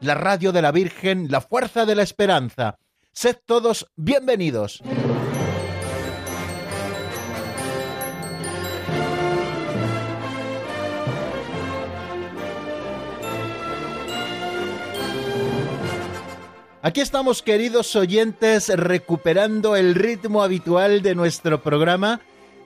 [0.00, 2.78] la radio de la Virgen, la fuerza de la esperanza.
[3.12, 4.82] Sed todos bienvenidos.
[16.82, 22.22] Aquí estamos, queridos oyentes, recuperando el ritmo habitual de nuestro programa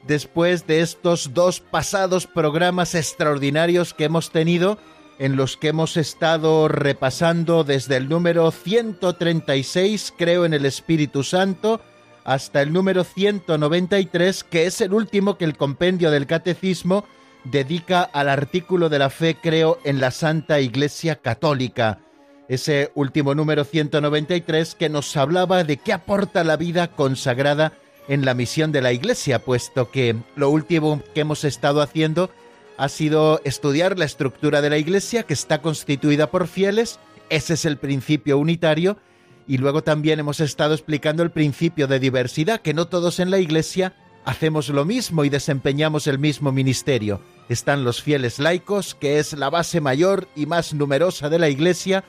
[0.06, 4.78] después de estos dos pasados programas extraordinarios que hemos tenido,
[5.18, 11.80] en los que hemos estado repasando desde el número 136, creo en el Espíritu Santo,
[12.24, 17.04] hasta el número 193, que es el último que el compendio del Catecismo
[17.44, 22.00] dedica al artículo de la fe, creo, en la Santa Iglesia Católica.
[22.48, 27.72] Ese último número 193 que nos hablaba de qué aporta la vida consagrada
[28.08, 32.30] en la misión de la Iglesia, puesto que lo último que hemos estado haciendo
[32.76, 36.98] ha sido estudiar la estructura de la Iglesia, que está constituida por fieles,
[37.30, 38.98] ese es el principio unitario,
[39.46, 43.38] y luego también hemos estado explicando el principio de diversidad, que no todos en la
[43.38, 47.20] Iglesia hacemos lo mismo y desempeñamos el mismo ministerio.
[47.48, 52.04] Están los fieles laicos, que es la base mayor y más numerosa de la Iglesia,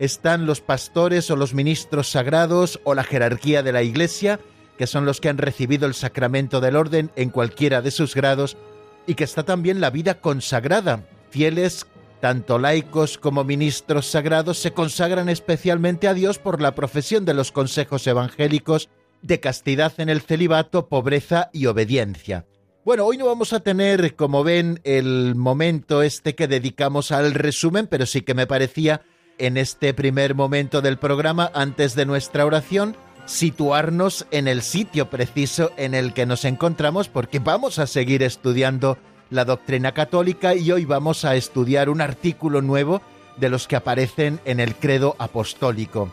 [0.00, 4.40] están los pastores o los ministros sagrados o la jerarquía de la Iglesia,
[4.78, 8.56] que son los que han recibido el sacramento del orden en cualquiera de sus grados,
[9.06, 11.04] y que está también la vida consagrada.
[11.30, 11.86] Fieles,
[12.20, 17.52] tanto laicos como ministros sagrados, se consagran especialmente a Dios por la profesión de los
[17.52, 18.88] consejos evangélicos
[19.22, 22.46] de castidad en el celibato, pobreza y obediencia.
[22.84, 27.86] Bueno, hoy no vamos a tener, como ven, el momento este que dedicamos al resumen,
[27.86, 29.02] pero sí que me parecía
[29.36, 32.96] en este primer momento del programa, antes de nuestra oración,
[33.30, 38.98] situarnos en el sitio preciso en el que nos encontramos, porque vamos a seguir estudiando
[39.30, 43.00] la doctrina católica y hoy vamos a estudiar un artículo nuevo
[43.36, 46.10] de los que aparecen en el credo apostólico.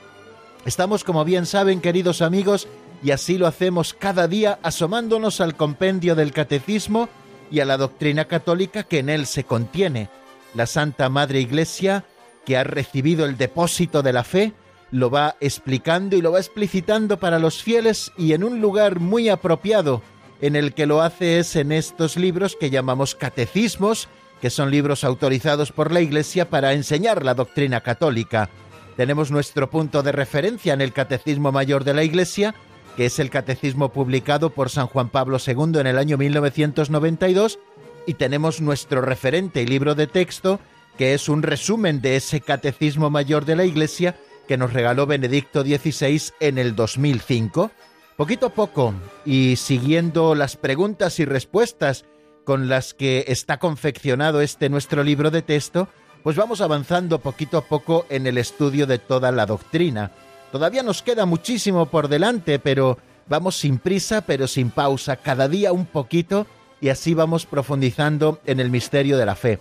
[0.66, 2.68] Estamos, como bien saben, queridos amigos,
[3.04, 7.10] y así lo hacemos cada día asomándonos al compendio del catecismo
[7.50, 10.10] y a la doctrina católica que en él se contiene.
[10.54, 12.06] La Santa Madre Iglesia
[12.46, 14.54] que ha recibido el depósito de la fe,
[14.92, 19.30] lo va explicando y lo va explicitando para los fieles y en un lugar muy
[19.30, 20.02] apropiado
[20.42, 24.08] en el que lo hace es en estos libros que llamamos catecismos,
[24.40, 28.50] que son libros autorizados por la Iglesia para enseñar la doctrina católica.
[28.96, 32.54] Tenemos nuestro punto de referencia en el Catecismo Mayor de la Iglesia,
[32.96, 37.60] que es el catecismo publicado por San Juan Pablo II en el año 1992,
[38.06, 40.60] y tenemos nuestro referente y libro de texto,
[40.98, 44.16] que es un resumen de ese Catecismo Mayor de la Iglesia
[44.48, 47.72] que nos regaló Benedicto XVI en el 2005.
[48.16, 48.94] Poquito a poco,
[49.26, 52.06] y siguiendo las preguntas y respuestas
[52.44, 55.90] con las que está confeccionado este nuestro libro de texto,
[56.24, 60.12] pues vamos avanzando poquito a poco en el estudio de toda la doctrina.
[60.52, 62.98] Todavía nos queda muchísimo por delante, pero
[63.28, 66.48] vamos sin prisa, pero sin pausa, cada día un poquito,
[66.82, 69.60] y así vamos profundizando en el misterio de la fe.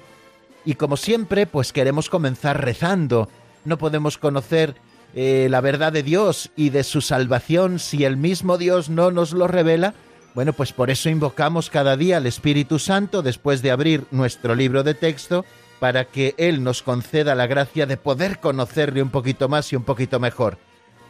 [0.64, 3.28] Y como siempre, pues queremos comenzar rezando.
[3.66, 4.76] No podemos conocer
[5.14, 9.32] eh, la verdad de Dios y de su salvación si el mismo Dios no nos
[9.32, 9.94] lo revela.
[10.34, 14.82] Bueno, pues por eso invocamos cada día al Espíritu Santo después de abrir nuestro libro
[14.82, 15.44] de texto
[15.80, 19.84] para que Él nos conceda la gracia de poder conocerle un poquito más y un
[19.84, 20.58] poquito mejor.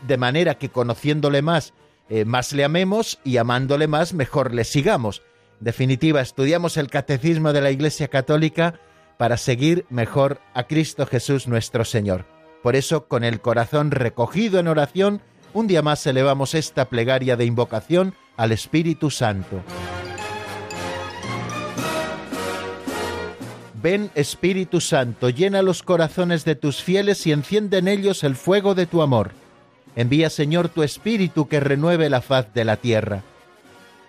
[0.07, 1.75] De manera que conociéndole más,
[2.09, 5.23] eh, más le amemos y amándole más, mejor le sigamos.
[5.59, 8.81] En definitiva, estudiamos el catecismo de la Iglesia Católica
[9.19, 12.36] para seguir mejor a Cristo Jesús nuestro Señor.
[12.67, 15.23] Por eso, con el corazón recogido en oración,
[15.55, 19.63] un día más elevamos esta plegaria de invocación al Espíritu Santo.
[23.81, 28.75] Ven Espíritu Santo, llena los corazones de tus fieles y enciende en ellos el fuego
[28.75, 29.31] de tu amor.
[29.95, 33.23] Envía Señor tu Espíritu que renueve la faz de la tierra.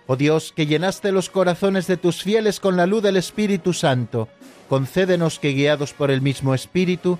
[0.07, 4.30] Oh Dios, que llenaste los corazones de tus fieles con la luz del Espíritu Santo,
[4.68, 7.19] concédenos que guiados por el mismo Espíritu,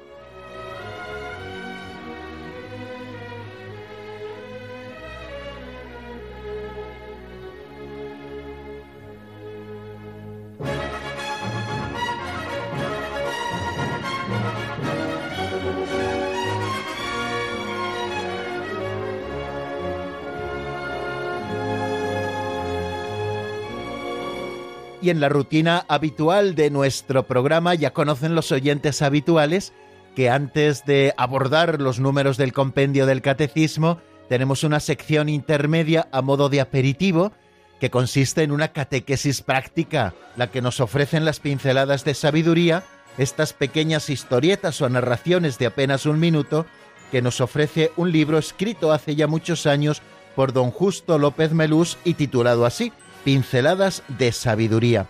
[25.01, 29.73] Y en la rutina habitual de nuestro programa ya conocen los oyentes habituales
[30.15, 33.99] que antes de abordar los números del compendio del catecismo,
[34.29, 37.31] tenemos una sección intermedia a modo de aperitivo
[37.79, 42.83] que consiste en una catequesis práctica, la que nos ofrecen las pinceladas de sabiduría,
[43.17, 46.67] estas pequeñas historietas o narraciones de apenas un minuto
[47.11, 50.01] que nos ofrece un libro escrito hace ya muchos años
[50.35, 52.93] por don Justo López Melús y titulado así,
[53.23, 55.07] Pinceladas de Sabiduría.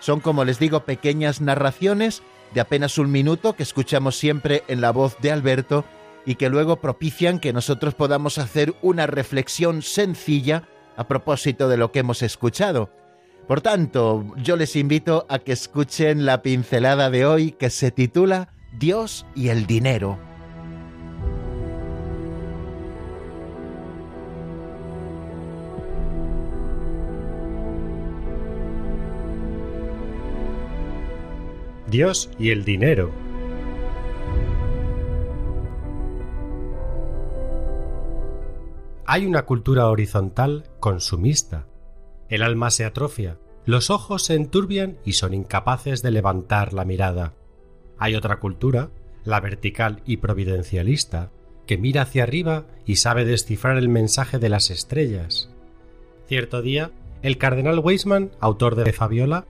[0.00, 2.22] Son, como les digo, pequeñas narraciones
[2.54, 5.84] de apenas un minuto que escuchamos siempre en la voz de Alberto
[6.26, 10.64] y que luego propician que nosotros podamos hacer una reflexión sencilla
[10.96, 12.90] a propósito de lo que hemos escuchado.
[13.46, 18.52] Por tanto, yo les invito a que escuchen la pincelada de hoy que se titula
[18.78, 20.29] Dios y el dinero.
[31.90, 33.10] Dios y el dinero.
[39.04, 41.66] Hay una cultura horizontal consumista.
[42.28, 47.34] El alma se atrofia, los ojos se enturbian y son incapaces de levantar la mirada.
[47.98, 48.90] Hay otra cultura,
[49.24, 51.32] la vertical y providencialista,
[51.66, 55.50] que mira hacia arriba y sabe descifrar el mensaje de las estrellas.
[56.28, 56.92] Cierto día,
[57.22, 59.46] el cardenal Weisman, autor de Fabiola,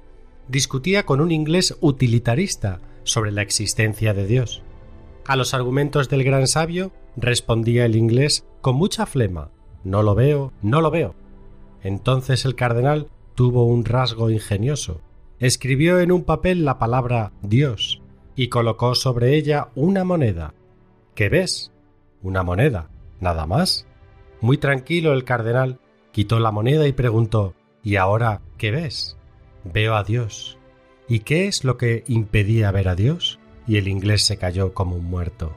[0.50, 4.62] discutía con un inglés utilitarista sobre la existencia de Dios.
[5.26, 9.50] A los argumentos del gran sabio respondía el inglés con mucha flema
[9.84, 11.14] No lo veo, no lo veo.
[11.82, 15.00] Entonces el cardenal tuvo un rasgo ingenioso.
[15.38, 18.02] Escribió en un papel la palabra Dios
[18.34, 20.52] y colocó sobre ella una moneda.
[21.14, 21.72] ¿Qué ves?
[22.22, 22.90] Una moneda.
[23.20, 23.86] ¿Nada más?
[24.40, 25.78] Muy tranquilo el cardenal
[26.12, 29.16] quitó la moneda y preguntó ¿Y ahora qué ves?
[29.64, 30.58] Veo a Dios.
[31.08, 33.38] ¿Y qué es lo que impedía ver a Dios?
[33.66, 35.56] Y el inglés se cayó como un muerto.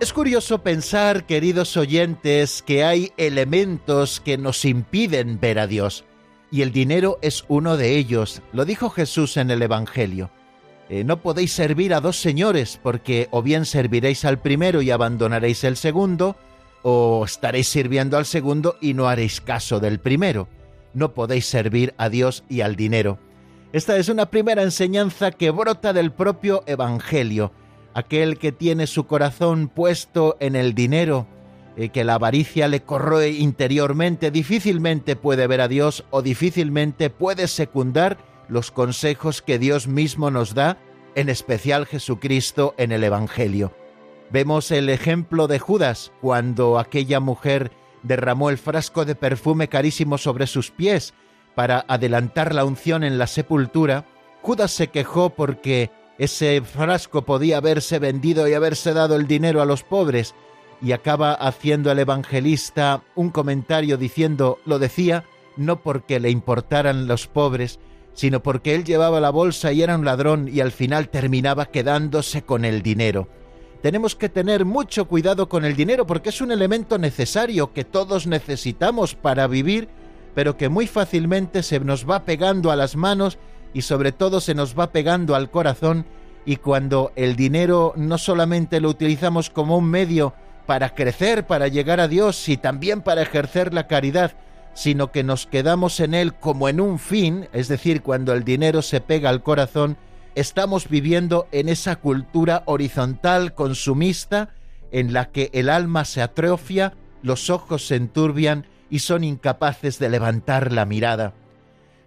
[0.00, 6.04] Es curioso pensar, queridos oyentes, que hay elementos que nos impiden ver a Dios,
[6.52, 8.40] y el dinero es uno de ellos.
[8.52, 10.30] Lo dijo Jesús en el Evangelio.
[10.88, 15.64] Eh, no podéis servir a dos señores, porque o bien serviréis al primero y abandonaréis
[15.64, 16.36] el segundo,
[16.82, 20.48] o estaréis sirviendo al segundo y no haréis caso del primero.
[20.94, 23.18] No podéis servir a Dios y al dinero.
[23.72, 27.52] Esta es una primera enseñanza que brota del propio Evangelio.
[27.92, 31.26] Aquel que tiene su corazón puesto en el dinero,
[31.76, 37.46] eh, que la avaricia le corroe interiormente, difícilmente puede ver a Dios o difícilmente puede
[37.46, 40.78] secundar los consejos que Dios mismo nos da,
[41.14, 43.72] en especial Jesucristo en el Evangelio.
[44.30, 47.72] Vemos el ejemplo de Judas cuando aquella mujer
[48.02, 51.14] derramó el frasco de perfume carísimo sobre sus pies
[51.54, 54.04] para adelantar la unción en la sepultura.
[54.42, 59.66] Judas se quejó porque ese frasco podía haberse vendido y haberse dado el dinero a
[59.66, 60.34] los pobres,
[60.80, 65.24] y acaba haciendo el evangelista un comentario diciendo, lo decía,
[65.56, 67.80] no porque le importaran los pobres,
[68.12, 72.42] sino porque él llevaba la bolsa y era un ladrón y al final terminaba quedándose
[72.42, 73.28] con el dinero
[73.82, 78.26] tenemos que tener mucho cuidado con el dinero porque es un elemento necesario que todos
[78.26, 79.88] necesitamos para vivir,
[80.34, 83.38] pero que muy fácilmente se nos va pegando a las manos
[83.72, 86.06] y sobre todo se nos va pegando al corazón.
[86.44, 90.34] Y cuando el dinero no solamente lo utilizamos como un medio
[90.66, 94.32] para crecer, para llegar a Dios y también para ejercer la caridad,
[94.74, 98.82] sino que nos quedamos en él como en un fin, es decir, cuando el dinero
[98.82, 99.96] se pega al corazón,
[100.34, 104.50] estamos viviendo en esa cultura horizontal consumista
[104.90, 110.08] en la que el alma se atrofia, los ojos se enturbian y son incapaces de
[110.08, 111.34] levantar la mirada.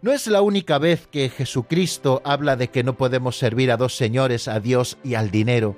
[0.01, 3.95] No es la única vez que Jesucristo habla de que no podemos servir a dos
[3.95, 5.75] señores, a Dios y al dinero.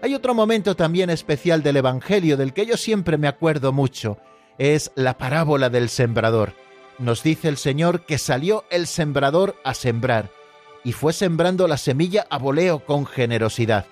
[0.00, 4.18] Hay otro momento también especial del Evangelio del que yo siempre me acuerdo mucho,
[4.56, 6.54] es la parábola del sembrador.
[6.98, 10.37] Nos dice el Señor que salió el sembrador a sembrar
[10.84, 13.86] y fue sembrando la semilla a voleo con generosidad.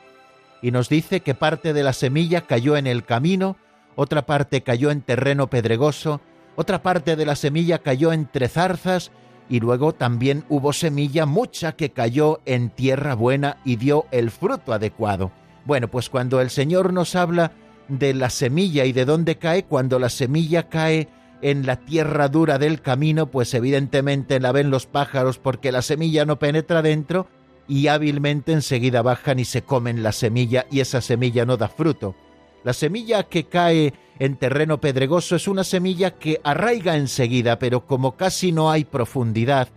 [0.62, 3.56] Y nos dice que parte de la semilla cayó en el camino,
[3.94, 6.20] otra parte cayó en terreno pedregoso,
[6.56, 9.10] otra parte de la semilla cayó entre zarzas,
[9.48, 14.72] y luego también hubo semilla mucha que cayó en tierra buena y dio el fruto
[14.72, 15.30] adecuado.
[15.64, 17.52] Bueno, pues cuando el Señor nos habla
[17.88, 21.08] de la semilla y de dónde cae, cuando la semilla cae
[21.46, 26.24] en la tierra dura del camino, pues evidentemente la ven los pájaros porque la semilla
[26.24, 27.28] no penetra dentro
[27.68, 32.16] y hábilmente enseguida bajan y se comen la semilla y esa semilla no da fruto.
[32.64, 38.16] La semilla que cae en terreno pedregoso es una semilla que arraiga enseguida, pero como
[38.16, 39.68] casi no hay profundidad,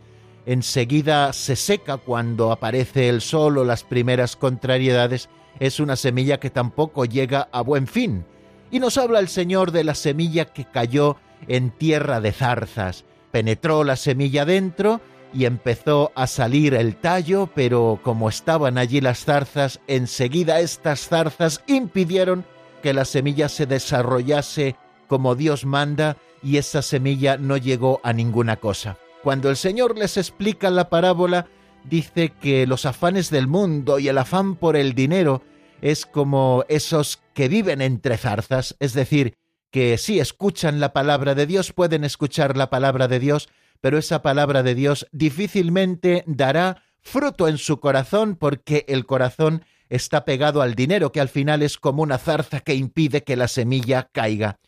[0.47, 6.49] enseguida se seca cuando aparece el sol o las primeras contrariedades, es una semilla que
[6.49, 8.25] tampoco llega a buen fin.
[8.71, 13.05] Y nos habla el Señor de la semilla que cayó en tierra de zarzas.
[13.31, 15.01] Penetró la semilla dentro
[15.33, 21.63] y empezó a salir el tallo, pero como estaban allí las zarzas, enseguida estas zarzas
[21.67, 22.45] impidieron
[22.81, 24.75] que la semilla se desarrollase
[25.07, 28.97] como Dios manda y esa semilla no llegó a ninguna cosa.
[29.23, 31.47] Cuando el Señor les explica la parábola,
[31.83, 35.43] dice que los afanes del mundo y el afán por el dinero
[35.81, 39.33] es como esos que viven entre zarzas, es decir,
[39.71, 43.49] que si escuchan la palabra de Dios, pueden escuchar la palabra de Dios,
[43.81, 50.25] pero esa palabra de Dios difícilmente dará fruto en su corazón porque el corazón está
[50.25, 54.09] pegado al dinero, que al final es como una zarza que impide que la semilla
[54.11, 54.59] caiga.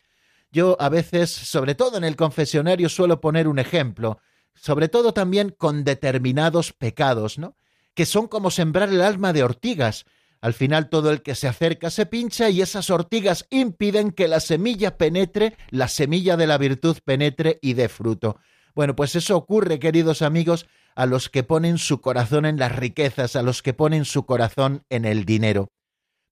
[0.50, 4.18] Yo a veces, sobre todo en el confesionario, suelo poner un ejemplo,
[4.54, 7.56] sobre todo también con determinados pecados, ¿no?
[7.94, 10.04] Que son como sembrar el alma de ortigas.
[10.42, 14.40] Al final todo el que se acerca se pincha y esas ortigas impiden que la
[14.40, 18.40] semilla penetre, la semilla de la virtud penetre y dé fruto.
[18.74, 23.36] Bueno, pues eso ocurre, queridos amigos, a los que ponen su corazón en las riquezas,
[23.36, 25.68] a los que ponen su corazón en el dinero.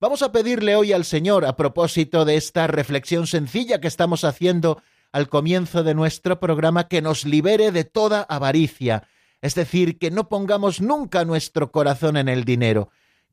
[0.00, 4.83] Vamos a pedirle hoy al Señor, a propósito de esta reflexión sencilla que estamos haciendo
[5.12, 9.07] al comienzo de nuestro programa, que nos libere de toda avaricia,
[9.40, 12.90] es decir, que no pongamos nunca nuestro corazón en el dinero,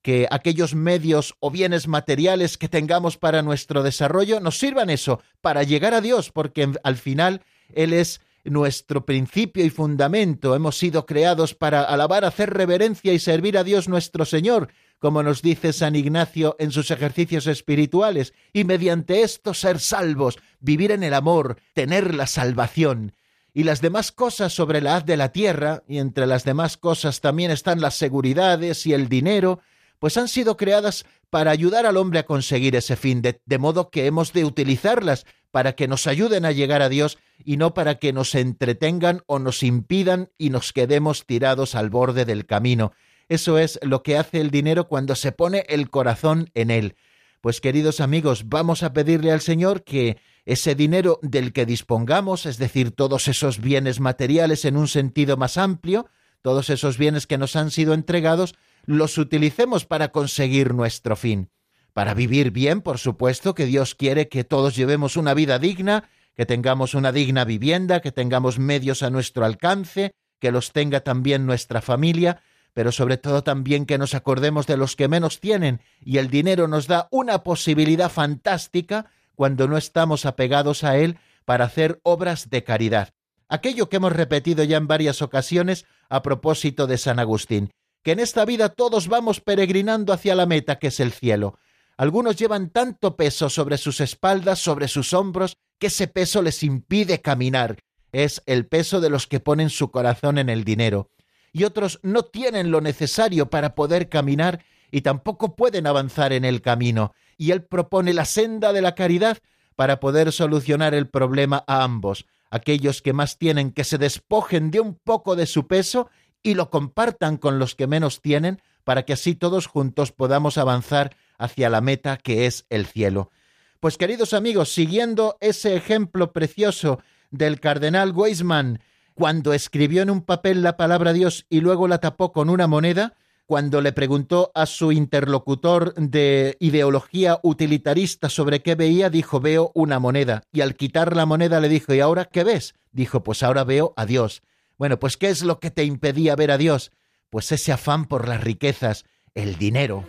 [0.08, 5.64] que aquellos medios o bienes materiales que tengamos para nuestro desarrollo nos sirvan eso, para
[5.64, 7.42] llegar a Dios, porque al final
[7.74, 10.56] Él es nuestro principio y fundamento.
[10.56, 15.42] Hemos sido creados para alabar, hacer reverencia y servir a Dios nuestro Señor, como nos
[15.42, 21.16] dice San Ignacio en sus ejercicios espirituales, y mediante esto ser salvos, vivir en el
[21.16, 23.14] amor, tener la salvación.
[23.54, 27.20] Y las demás cosas sobre la haz de la tierra, y entre las demás cosas
[27.20, 29.60] también están las seguridades y el dinero,
[30.00, 34.06] pues han sido creadas para ayudar al hombre a conseguir ese fin, de, modo que
[34.06, 38.14] hemos de utilizarlas para que nos ayuden a llegar a Dios y no para que
[38.14, 42.94] nos entretengan o nos impidan y nos quedemos tirados al borde del camino.
[43.30, 46.96] Eso es lo que hace el dinero cuando se pone el corazón en él.
[47.42, 52.58] Pues queridos amigos, vamos a pedirle al Señor que ese dinero del que dispongamos, es
[52.58, 56.08] decir, todos esos bienes materiales en un sentido más amplio,
[56.42, 58.56] todos esos bienes que nos han sido entregados,
[58.88, 61.52] los utilicemos para conseguir nuestro fin.
[61.94, 66.46] Para vivir bien, por supuesto, que Dios quiere que todos llevemos una vida digna, que
[66.46, 71.82] tengamos una digna vivienda, que tengamos medios a nuestro alcance, que los tenga también nuestra
[71.82, 72.42] familia,
[72.74, 76.68] pero sobre todo también que nos acordemos de los que menos tienen, y el dinero
[76.70, 82.64] nos da una posibilidad fantástica cuando no estamos apegados a él para hacer obras de
[82.64, 83.10] caridad.
[83.50, 87.72] Aquello que hemos repetido ya en varias ocasiones a propósito de San Agustín
[88.08, 91.60] que en esta vida todos vamos peregrinando hacia la meta que es el cielo.
[91.98, 97.20] Algunos llevan tanto peso sobre sus espaldas, sobre sus hombros, que ese peso les impide
[97.20, 97.80] caminar.
[98.14, 101.10] Es el peso de los que ponen su corazón en el dinero.
[101.52, 106.62] Y otros no tienen lo necesario para poder caminar y tampoco pueden avanzar en el
[106.62, 107.14] camino.
[107.38, 109.40] Y él propone la senda de la caridad
[109.76, 112.26] para poder solucionar el problema a ambos.
[112.52, 116.10] Aquellos que más tienen que se despojen de un poco de su peso
[116.44, 121.16] y lo compartan con los que menos tienen para que así todos juntos podamos avanzar
[121.38, 123.32] hacia la meta que es el cielo.
[123.80, 128.80] Pues queridos amigos, siguiendo ese ejemplo precioso del cardenal Weismann,
[129.14, 133.16] cuando escribió en un papel la palabra Dios y luego la tapó con una moneda,
[133.48, 140.00] cuando le preguntó a su interlocutor de ideología utilitarista sobre qué veía, dijo veo una
[140.00, 140.44] moneda.
[140.52, 142.76] Y al quitar la moneda le dijo ¿y ahora qué ves?
[142.92, 144.44] Dijo pues ahora veo a Dios.
[144.78, 146.92] Bueno, pues ¿qué es lo que te impedía ver a Dios?
[147.30, 150.06] Pues ese afán por las riquezas, el dinero.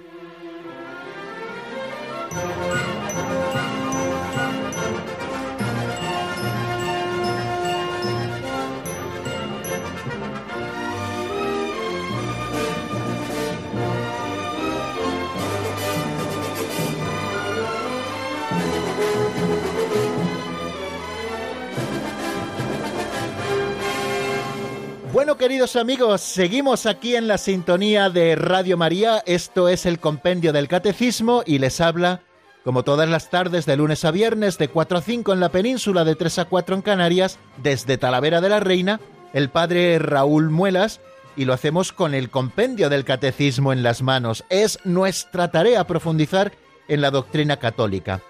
[25.18, 29.20] Bueno, queridos amigos, seguimos aquí en la sintonía de Radio María.
[29.26, 32.22] Esto es el Compendio del Catecismo y les habla,
[32.62, 36.04] como todas las tardes de lunes a viernes, de 4 a 5 en la península,
[36.04, 39.00] de 3 a 4 en Canarias, desde Talavera de la Reina,
[39.32, 41.00] el padre Raúl Muelas,
[41.34, 44.44] y lo hacemos con el Compendio del Catecismo en las manos.
[44.50, 46.52] Es nuestra tarea profundizar
[46.86, 48.22] en la doctrina católica.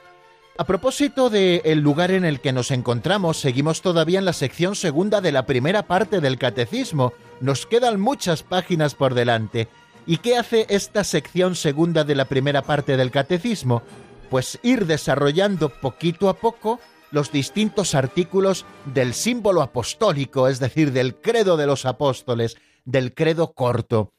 [0.61, 5.21] A propósito del lugar en el que nos encontramos, seguimos todavía en la sección segunda
[5.21, 7.13] de la primera parte del catecismo.
[7.41, 9.69] Nos quedan muchas páginas por delante.
[10.05, 13.85] ¿Y qué hace esta sección segunda de la primera parte del catecismo?
[14.31, 16.81] Pues ir desarrollando poquito a poco
[17.13, 23.53] los distintos artículos del símbolo apostólico, es decir, del credo de los apóstoles, del credo
[23.53, 24.13] corto.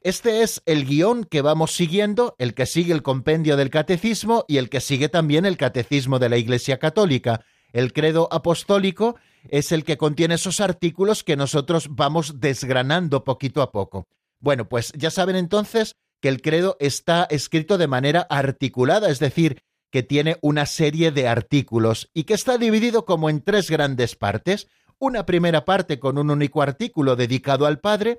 [0.00, 4.58] Este es el guion que vamos siguiendo, el que sigue el compendio del catecismo y
[4.58, 7.44] el que sigue también el catecismo de la Iglesia Católica.
[7.72, 9.16] El credo apostólico
[9.48, 14.06] es el que contiene esos artículos que nosotros vamos desgranando poquito a poco.
[14.40, 19.62] Bueno, pues ya saben entonces que el credo está escrito de manera articulada, es decir,
[19.90, 24.68] que tiene una serie de artículos y que está dividido como en tres grandes partes.
[24.98, 28.18] Una primera parte con un único artículo dedicado al Padre,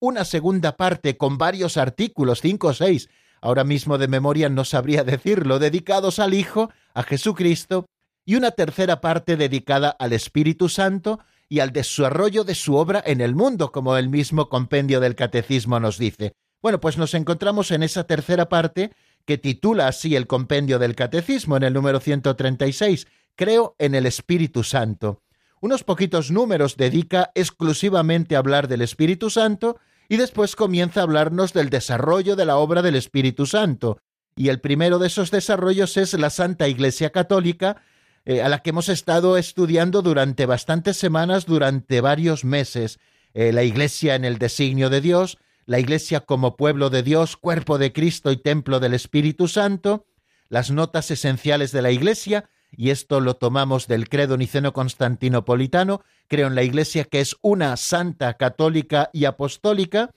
[0.00, 3.08] una segunda parte con varios artículos, cinco o seis,
[3.40, 7.86] ahora mismo de memoria no sabría decirlo, dedicados al Hijo, a Jesucristo,
[8.24, 13.20] y una tercera parte dedicada al Espíritu Santo y al desarrollo de su obra en
[13.20, 16.32] el mundo, como el mismo compendio del Catecismo nos dice.
[16.60, 18.92] Bueno, pues nos encontramos en esa tercera parte
[19.24, 24.64] que titula así el compendio del Catecismo en el número 136, Creo en el Espíritu
[24.64, 25.20] Santo
[25.60, 31.52] unos poquitos números dedica exclusivamente a hablar del Espíritu Santo y después comienza a hablarnos
[31.52, 33.98] del desarrollo de la obra del Espíritu Santo.
[34.36, 37.82] Y el primero de esos desarrollos es la Santa Iglesia Católica,
[38.26, 42.98] eh, a la que hemos estado estudiando durante bastantes semanas, durante varios meses.
[43.34, 47.78] Eh, la Iglesia en el designio de Dios, la Iglesia como pueblo de Dios, cuerpo
[47.78, 50.06] de Cristo y templo del Espíritu Santo,
[50.48, 56.46] las notas esenciales de la Iglesia, y esto lo tomamos del credo niceno constantinopolitano, creo
[56.46, 60.10] en la Iglesia que es una santa, católica y apostólica,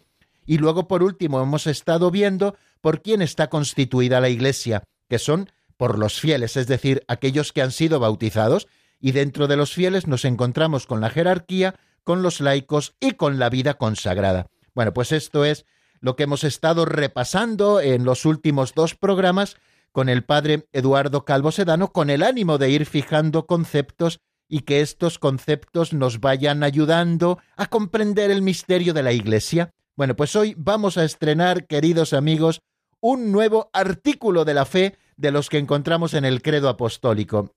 [0.46, 5.50] y luego por último hemos estado viendo por quién está constituida la Iglesia, que son
[5.78, 8.68] por los fieles, es decir, aquellos que han sido bautizados,
[9.00, 13.40] y dentro de los fieles nos encontramos con la jerarquía, con los laicos y con
[13.40, 14.48] la vida consagrada.
[14.74, 15.66] Bueno, pues esto es
[16.02, 19.58] lo que hemos estado repasando en los últimos dos programas
[19.92, 24.82] con el padre Eduardo Calvo Sedano con el ánimo de ir fijando conceptos y que
[24.82, 29.72] estos conceptos nos vayan ayudando a comprender el misterio de la Iglesia.
[29.96, 32.62] Bueno, pues hoy vamos a estrenar, queridos amigos,
[33.00, 37.54] un nuevo artículo de la fe de los que encontramos en el credo apostólico.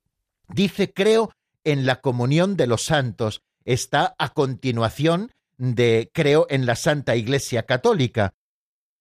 [0.49, 1.33] Dice, creo
[1.65, 3.43] en la comunión de los santos.
[3.65, 8.35] Está a continuación de creo en la Santa Iglesia Católica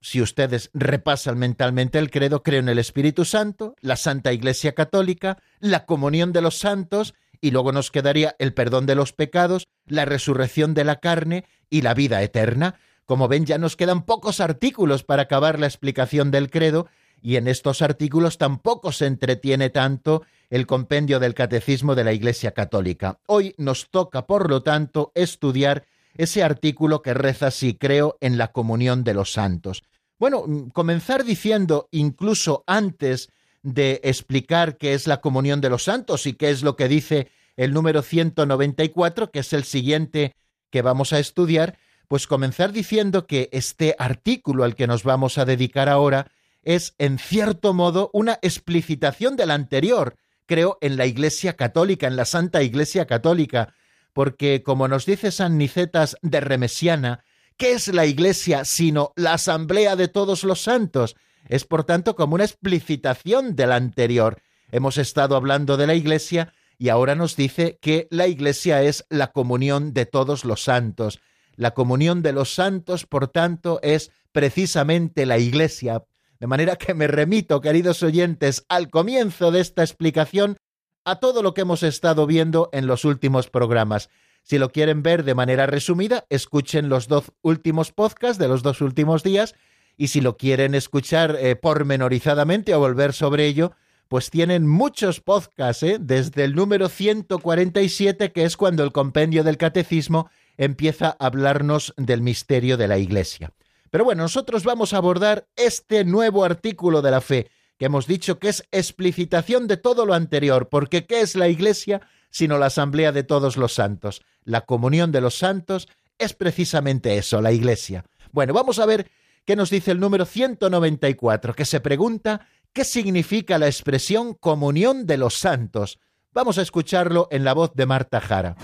[0.01, 5.37] si ustedes repasan mentalmente el credo, creo en el Espíritu Santo, la Santa Iglesia Católica,
[5.59, 10.05] la comunión de los santos, y luego nos quedaría el perdón de los pecados, la
[10.05, 12.75] resurrección de la carne y la vida eterna.
[13.05, 16.87] Como ven, ya nos quedan pocos artículos para acabar la explicación del credo,
[17.21, 22.51] y en estos artículos tampoco se entretiene tanto el compendio del catecismo de la Iglesia
[22.51, 23.19] Católica.
[23.27, 25.85] Hoy nos toca, por lo tanto, estudiar
[26.15, 29.83] ese artículo que reza así, creo en la comunión de los santos.
[30.21, 33.31] Bueno, mm, comenzar diciendo, incluso antes
[33.63, 37.31] de explicar qué es la comunión de los santos y qué es lo que dice
[37.57, 40.35] el número 194, que es el siguiente
[40.69, 45.45] que vamos a estudiar, pues comenzar diciendo que este artículo al que nos vamos a
[45.45, 46.27] dedicar ahora
[46.61, 52.25] es, en cierto modo, una explicitación del anterior, creo, en la Iglesia Católica, en la
[52.25, 53.73] Santa Iglesia Católica,
[54.13, 57.23] porque, como nos dice San Nicetas de Remesiana,
[57.61, 61.15] ¿Qué es la Iglesia sino la asamblea de todos los santos?
[61.47, 64.41] Es por tanto como una explicitación de la anterior.
[64.71, 69.31] Hemos estado hablando de la Iglesia y ahora nos dice que la Iglesia es la
[69.31, 71.19] comunión de todos los santos.
[71.55, 76.03] La comunión de los santos, por tanto, es precisamente la Iglesia.
[76.39, 80.57] De manera que me remito, queridos oyentes, al comienzo de esta explicación
[81.05, 84.09] a todo lo que hemos estado viendo en los últimos programas.
[84.43, 88.81] Si lo quieren ver de manera resumida, escuchen los dos últimos podcasts de los dos
[88.81, 89.55] últimos días
[89.97, 93.73] y si lo quieren escuchar eh, pormenorizadamente o volver sobre ello,
[94.07, 95.97] pues tienen muchos podcasts, ¿eh?
[95.99, 102.21] desde el número 147, que es cuando el compendio del catecismo empieza a hablarnos del
[102.21, 103.53] misterio de la Iglesia.
[103.89, 108.37] Pero bueno, nosotros vamos a abordar este nuevo artículo de la fe, que hemos dicho
[108.37, 112.01] que es explicitación de todo lo anterior, porque ¿qué es la Iglesia?
[112.31, 114.23] Sino la asamblea de todos los santos.
[114.43, 118.05] La comunión de los santos es precisamente eso, la Iglesia.
[118.31, 119.11] Bueno, vamos a ver
[119.45, 125.17] qué nos dice el número 194, que se pregunta qué significa la expresión comunión de
[125.17, 125.99] los santos.
[126.31, 128.55] Vamos a escucharlo en la voz de Marta Jara.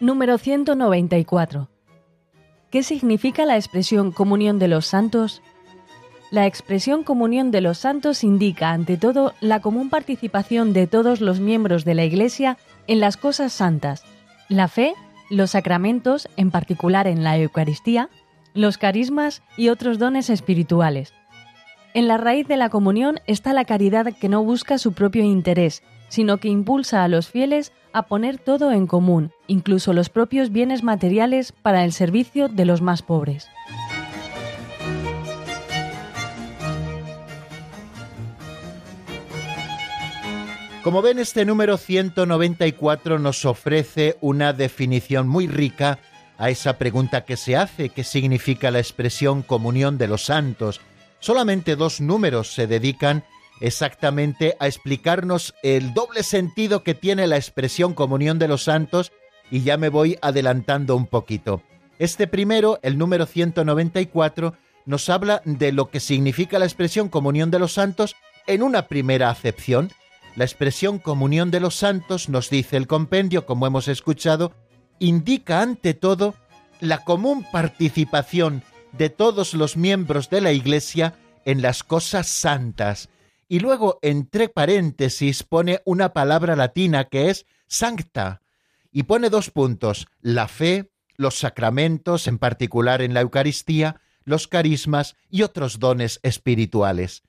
[0.00, 1.68] Número 194.
[2.70, 5.42] ¿Qué significa la expresión comunión de los santos?
[6.30, 11.40] La expresión comunión de los santos indica, ante todo, la común participación de todos los
[11.40, 14.04] miembros de la Iglesia en las cosas santas,
[14.48, 14.94] la fe,
[15.30, 18.08] los sacramentos, en particular en la Eucaristía,
[18.54, 21.12] los carismas y otros dones espirituales.
[21.92, 25.82] En la raíz de la comunión está la caridad que no busca su propio interés,
[26.10, 30.82] sino que impulsa a los fieles a poner todo en común, incluso los propios bienes
[30.82, 33.48] materiales para el servicio de los más pobres.
[40.82, 45.98] Como ven, este número 194 nos ofrece una definición muy rica
[46.38, 50.80] a esa pregunta que se hace, ¿qué significa la expresión comunión de los santos?
[51.18, 53.24] Solamente dos números se dedican
[53.60, 59.12] exactamente a explicarnos el doble sentido que tiene la expresión comunión de los santos
[59.50, 61.62] y ya me voy adelantando un poquito.
[61.98, 64.54] Este primero, el número 194,
[64.86, 69.30] nos habla de lo que significa la expresión comunión de los santos en una primera
[69.30, 69.90] acepción.
[70.36, 74.52] La expresión comunión de los santos, nos dice el compendio, como hemos escuchado,
[74.98, 76.34] indica ante todo
[76.80, 83.08] la común participación de todos los miembros de la Iglesia en las cosas santas.
[83.52, 88.42] Y luego, entre paréntesis, pone una palabra latina que es sancta.
[88.92, 95.16] Y pone dos puntos, la fe, los sacramentos, en particular en la Eucaristía, los carismas
[95.28, 97.24] y otros dones espirituales.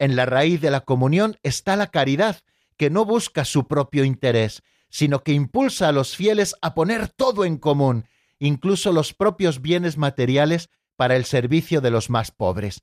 [0.00, 2.40] En la raíz de la comunión está la caridad,
[2.76, 7.44] que no busca su propio interés, sino que impulsa a los fieles a poner todo
[7.44, 8.08] en común,
[8.40, 12.82] incluso los propios bienes materiales, para el servicio de los más pobres.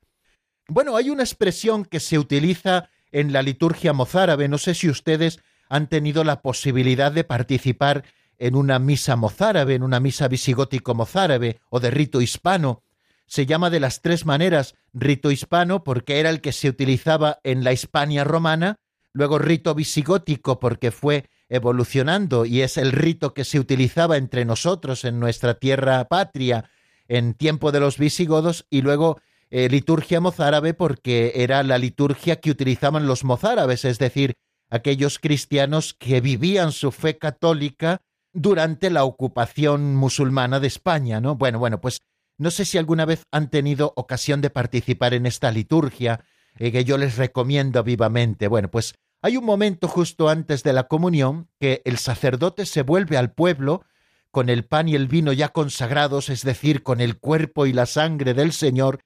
[0.69, 5.39] Bueno, hay una expresión que se utiliza en la liturgia mozárabe, no sé si ustedes
[5.67, 8.03] han tenido la posibilidad de participar
[8.37, 12.83] en una misa mozárabe, en una misa visigótico mozárabe o de rito hispano.
[13.25, 17.63] Se llama de las tres maneras rito hispano porque era el que se utilizaba en
[17.63, 18.77] la Hispania romana,
[19.11, 25.03] luego rito visigótico porque fue evolucionando y es el rito que se utilizaba entre nosotros
[25.03, 26.69] en nuestra tierra patria
[27.07, 29.19] en tiempo de los visigodos y luego
[29.51, 34.33] eh, liturgia mozárabe porque era la liturgia que utilizaban los mozárabes, es decir,
[34.69, 41.35] aquellos cristianos que vivían su fe católica durante la ocupación musulmana de España, ¿no?
[41.35, 42.01] Bueno, bueno, pues
[42.37, 46.23] no sé si alguna vez han tenido ocasión de participar en esta liturgia,
[46.57, 48.47] eh, que yo les recomiendo vivamente.
[48.47, 53.17] Bueno, pues hay un momento justo antes de la comunión que el sacerdote se vuelve
[53.17, 53.83] al pueblo
[54.31, 57.85] con el pan y el vino ya consagrados, es decir, con el cuerpo y la
[57.85, 58.99] sangre del Señor,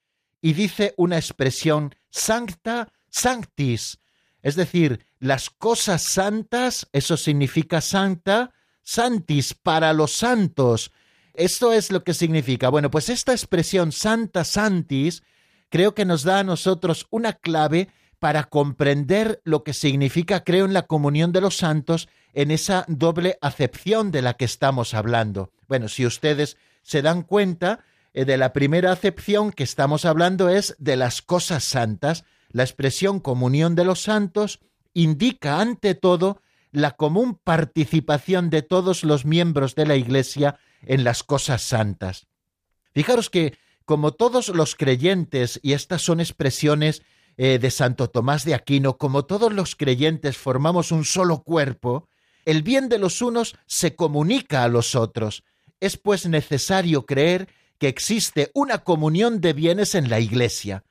[0.43, 3.99] y dice una expresión sancta sanctis,
[4.41, 8.51] es decir, las cosas santas, eso significa santa,
[8.81, 10.91] santis, para los santos.
[11.33, 12.67] Esto es lo que significa.
[12.67, 15.23] Bueno, pues esta expresión santa santis
[15.69, 17.87] creo que nos da a nosotros una clave
[18.19, 23.37] para comprender lo que significa, creo, en la comunión de los santos, en esa doble
[23.41, 25.53] acepción de la que estamos hablando.
[25.69, 30.95] Bueno, si ustedes se dan cuenta, de la primera acepción que estamos hablando es de
[30.95, 32.25] las cosas santas.
[32.49, 34.59] La expresión comunión de los santos
[34.93, 41.23] indica ante todo la común participación de todos los miembros de la Iglesia en las
[41.23, 42.27] cosas santas.
[42.93, 47.03] Fijaros que, como todos los creyentes, y estas son expresiones
[47.37, 52.09] eh, de Santo Tomás de Aquino, como todos los creyentes formamos un solo cuerpo,
[52.45, 55.43] el bien de los unos se comunica a los otros.
[55.79, 57.49] Es pues necesario creer
[57.87, 60.83] existe una comunión de bienes en la Iglesia.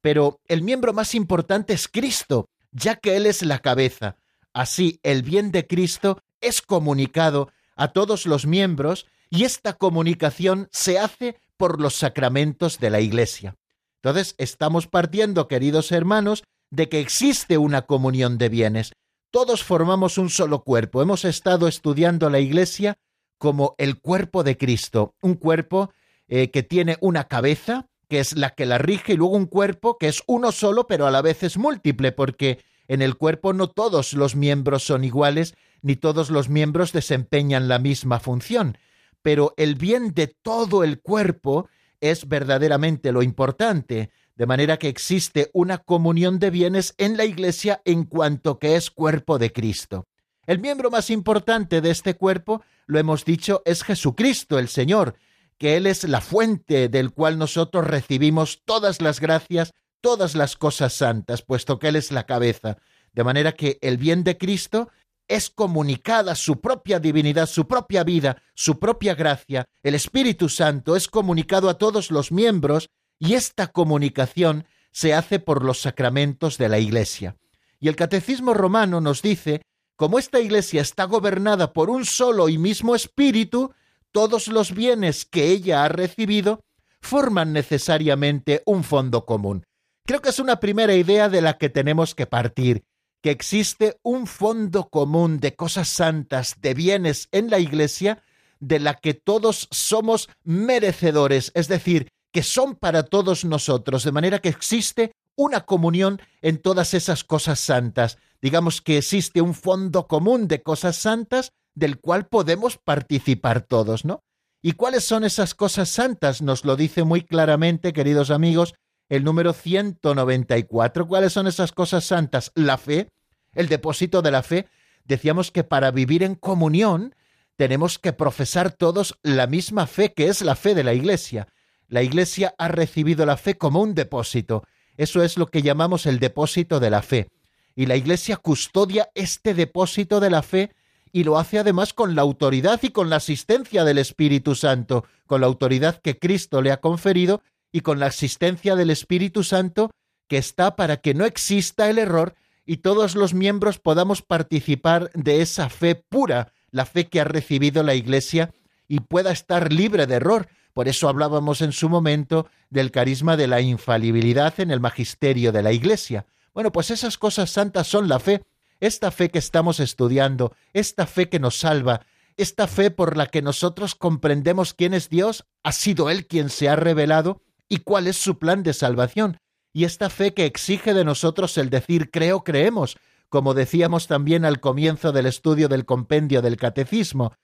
[0.00, 4.16] Pero el miembro más importante es Cristo, ya que Él es la cabeza.
[4.52, 10.98] Así, el bien de Cristo es comunicado a todos los miembros y esta comunicación se
[10.98, 13.56] hace por los sacramentos de la Iglesia.
[14.02, 18.92] Entonces, estamos partiendo, queridos hermanos, de que existe una comunión de bienes.
[19.30, 21.02] Todos formamos un solo cuerpo.
[21.02, 22.98] Hemos estado estudiando la Iglesia
[23.38, 25.90] como el cuerpo de Cristo, un cuerpo
[26.28, 29.98] eh, que tiene una cabeza, que es la que la rige, y luego un cuerpo
[29.98, 33.68] que es uno solo, pero a la vez es múltiple, porque en el cuerpo no
[33.68, 38.78] todos los miembros son iguales, ni todos los miembros desempeñan la misma función,
[39.22, 41.68] pero el bien de todo el cuerpo
[42.00, 47.82] es verdaderamente lo importante, de manera que existe una comunión de bienes en la Iglesia
[47.84, 50.06] en cuanto que es cuerpo de Cristo.
[50.46, 55.16] El miembro más importante de este cuerpo, lo hemos dicho, es Jesucristo el Señor,
[55.58, 60.92] que Él es la fuente del cual nosotros recibimos todas las gracias, todas las cosas
[60.92, 62.78] santas, puesto que Él es la cabeza.
[63.12, 64.88] De manera que el bien de Cristo
[65.26, 71.08] es comunicada su propia divinidad, su propia vida, su propia gracia, el Espíritu Santo es
[71.08, 76.78] comunicado a todos los miembros y esta comunicación se hace por los sacramentos de la
[76.78, 77.36] Iglesia.
[77.80, 79.62] Y el Catecismo romano nos dice,
[79.96, 83.72] como esta Iglesia está gobernada por un solo y mismo Espíritu,
[84.12, 86.64] todos los bienes que ella ha recibido
[87.00, 89.64] forman necesariamente un fondo común.
[90.06, 92.84] Creo que es una primera idea de la que tenemos que partir,
[93.22, 98.22] que existe un fondo común de cosas santas, de bienes en la Iglesia,
[98.60, 104.38] de la que todos somos merecedores, es decir, que son para todos nosotros, de manera
[104.38, 108.18] que existe una comunión en todas esas cosas santas.
[108.42, 114.24] Digamos que existe un fondo común de cosas santas del cual podemos participar todos, ¿no?
[114.60, 116.42] ¿Y cuáles son esas cosas santas?
[116.42, 118.74] Nos lo dice muy claramente, queridos amigos,
[119.08, 121.06] el número 194.
[121.06, 122.50] ¿Cuáles son esas cosas santas?
[122.56, 123.08] La fe,
[123.54, 124.66] el depósito de la fe.
[125.04, 127.14] Decíamos que para vivir en comunión
[127.56, 131.46] tenemos que profesar todos la misma fe que es la fe de la Iglesia.
[131.86, 134.64] La Iglesia ha recibido la fe como un depósito.
[134.96, 137.28] Eso es lo que llamamos el depósito de la fe.
[137.76, 140.72] Y la Iglesia custodia este depósito de la fe
[141.12, 145.40] y lo hace además con la autoridad y con la asistencia del Espíritu Santo, con
[145.40, 147.42] la autoridad que Cristo le ha conferido
[147.72, 149.90] y con la asistencia del Espíritu Santo
[150.28, 152.34] que está para que no exista el error
[152.66, 157.82] y todos los miembros podamos participar de esa fe pura, la fe que ha recibido
[157.82, 158.52] la Iglesia
[158.86, 160.48] y pueda estar libre de error.
[160.74, 165.62] Por eso hablábamos en su momento del carisma de la infalibilidad en el magisterio de
[165.62, 166.26] la Iglesia.
[166.52, 168.44] Bueno, pues esas cosas santas son la fe
[168.80, 173.42] esta fe que estamos estudiando, esta fe que nos salva, esta fe por la que
[173.42, 178.16] nosotros comprendemos quién es Dios, ha sido Él quien se ha revelado y cuál es
[178.16, 179.38] su plan de salvación,
[179.72, 182.96] y esta fe que exige de nosotros el decir creo, creemos,
[183.28, 187.34] como decíamos también al comienzo del estudio del compendio del catecismo,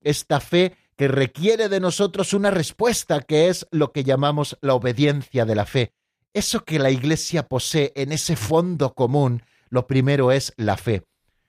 [0.00, 5.46] esta fe que requiere de nosotros una respuesta que es lo que llamamos la obediencia
[5.46, 5.94] de la fe,
[6.34, 11.04] eso que la Iglesia posee en ese fondo común, lo primero es la fe.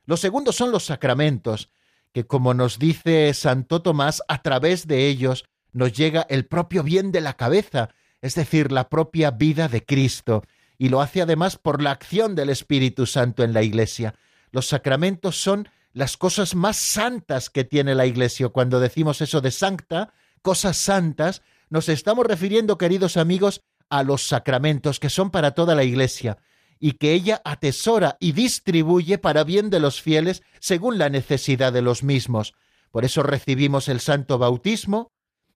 [0.05, 1.69] Lo segundo son los sacramentos,
[2.13, 7.12] que como nos dice Santo Tomás, a través de ellos nos llega el propio bien
[7.12, 7.89] de la cabeza,
[8.21, 10.43] es decir, la propia vida de Cristo,
[10.77, 14.15] y lo hace además por la acción del Espíritu Santo en la Iglesia.
[14.51, 18.49] Los sacramentos son las cosas más santas que tiene la Iglesia.
[18.49, 24.99] Cuando decimos eso de sancta, cosas santas, nos estamos refiriendo, queridos amigos, a los sacramentos
[24.99, 26.38] que son para toda la Iglesia
[26.84, 31.84] y que ella atesora y distribuye para bien de los fieles según la necesidad de
[31.84, 32.56] los mismos.
[32.89, 35.12] Por eso recibimos el santo bautismo,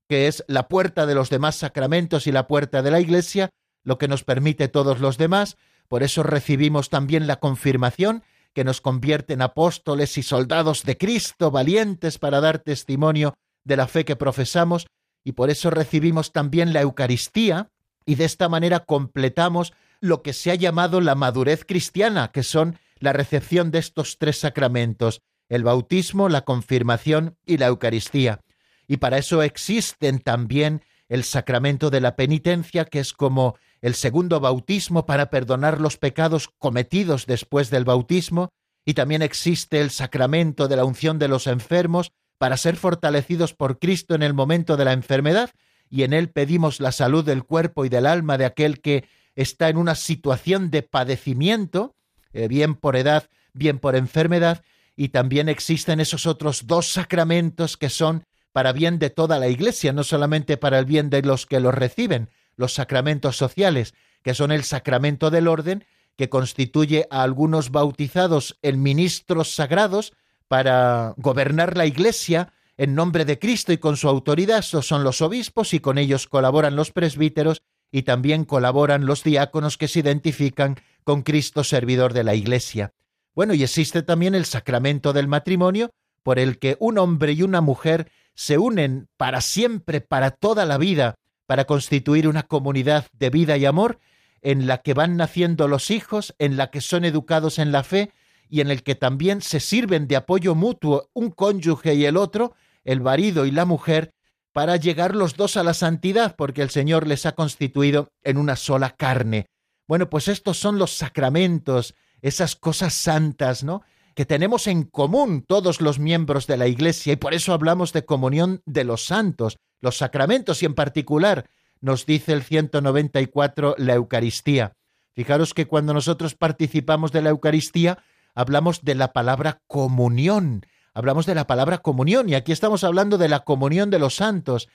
[0.08, 3.50] que es la puerta de los demás sacramentos y la puerta de la Iglesia,
[3.84, 5.58] lo que nos permite todos los demás.
[5.88, 11.50] Por eso recibimos también la confirmación, que nos convierte en apóstoles y soldados de Cristo,
[11.50, 13.34] valientes para dar testimonio
[13.64, 14.86] de la fe que profesamos,
[15.24, 17.70] y por eso recibimos también la Eucaristía,
[18.06, 19.74] y de esta manera completamos
[20.06, 24.40] lo que se ha llamado la madurez cristiana, que son la recepción de estos tres
[24.40, 28.42] sacramentos, el bautismo, la confirmación y la Eucaristía.
[28.88, 34.40] Y para eso existen también el sacramento de la penitencia, que es como el segundo
[34.40, 38.50] bautismo para perdonar los pecados cometidos después del bautismo,
[38.86, 43.80] y también existe el sacramento de la unción de los enfermos para ser fortalecidos por
[43.80, 45.52] Cristo en el momento de la enfermedad,
[45.90, 49.70] y en él pedimos la salud del cuerpo y del alma de aquel que está
[49.70, 51.96] en una situación de padecimiento,
[52.34, 54.64] eh, bien por edad, bien por enfermedad,
[54.96, 59.92] y también existen esos otros dos sacramentos que son para bien de toda la Iglesia,
[59.92, 63.94] no solamente para el bien de los que los reciben, los sacramentos sociales,
[64.24, 70.14] que son el sacramento del orden, que constituye a algunos bautizados en ministros sagrados
[70.48, 75.22] para gobernar la Iglesia en nombre de Cristo y con su autoridad, esos son los
[75.22, 80.78] obispos y con ellos colaboran los presbíteros y también colaboran los diáconos que se identifican
[81.04, 82.94] con Cristo servidor de la Iglesia.
[83.36, 85.92] Bueno, y existe también el sacramento del matrimonio,
[86.24, 90.78] por el que un hombre y una mujer se unen para siempre, para toda la
[90.78, 94.00] vida, para constituir una comunidad de vida y amor,
[94.42, 98.12] en la que van naciendo los hijos, en la que son educados en la fe,
[98.50, 102.56] y en el que también se sirven de apoyo mutuo un cónyuge y el otro,
[102.84, 104.15] el marido y la mujer,
[104.56, 108.56] para llegar los dos a la santidad, porque el Señor les ha constituido en una
[108.56, 109.48] sola carne.
[109.86, 113.82] Bueno, pues estos son los sacramentos, esas cosas santas, ¿no?
[114.16, 118.06] que tenemos en común todos los miembros de la Iglesia y por eso hablamos de
[118.06, 121.50] comunión de los santos, los sacramentos y en particular
[121.82, 124.72] nos dice el 194 la Eucaristía.
[125.12, 128.00] Fijaros que cuando nosotros participamos de la Eucaristía,
[128.34, 130.66] hablamos de la palabra comunión.
[130.98, 134.70] Hablamos de la palabra comunión y aquí estamos hablando de la comunión de los santos.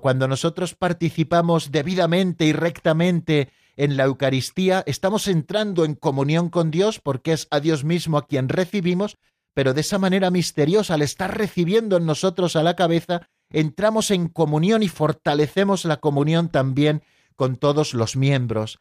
[0.00, 7.00] Cuando nosotros participamos debidamente y rectamente en la Eucaristía, estamos entrando en comunión con Dios
[7.00, 9.18] porque es a Dios mismo a quien recibimos,
[9.52, 14.28] pero de esa manera misteriosa, al estar recibiendo en nosotros a la cabeza, entramos en
[14.28, 17.02] comunión y fortalecemos la comunión también
[17.36, 18.78] con todos los miembros.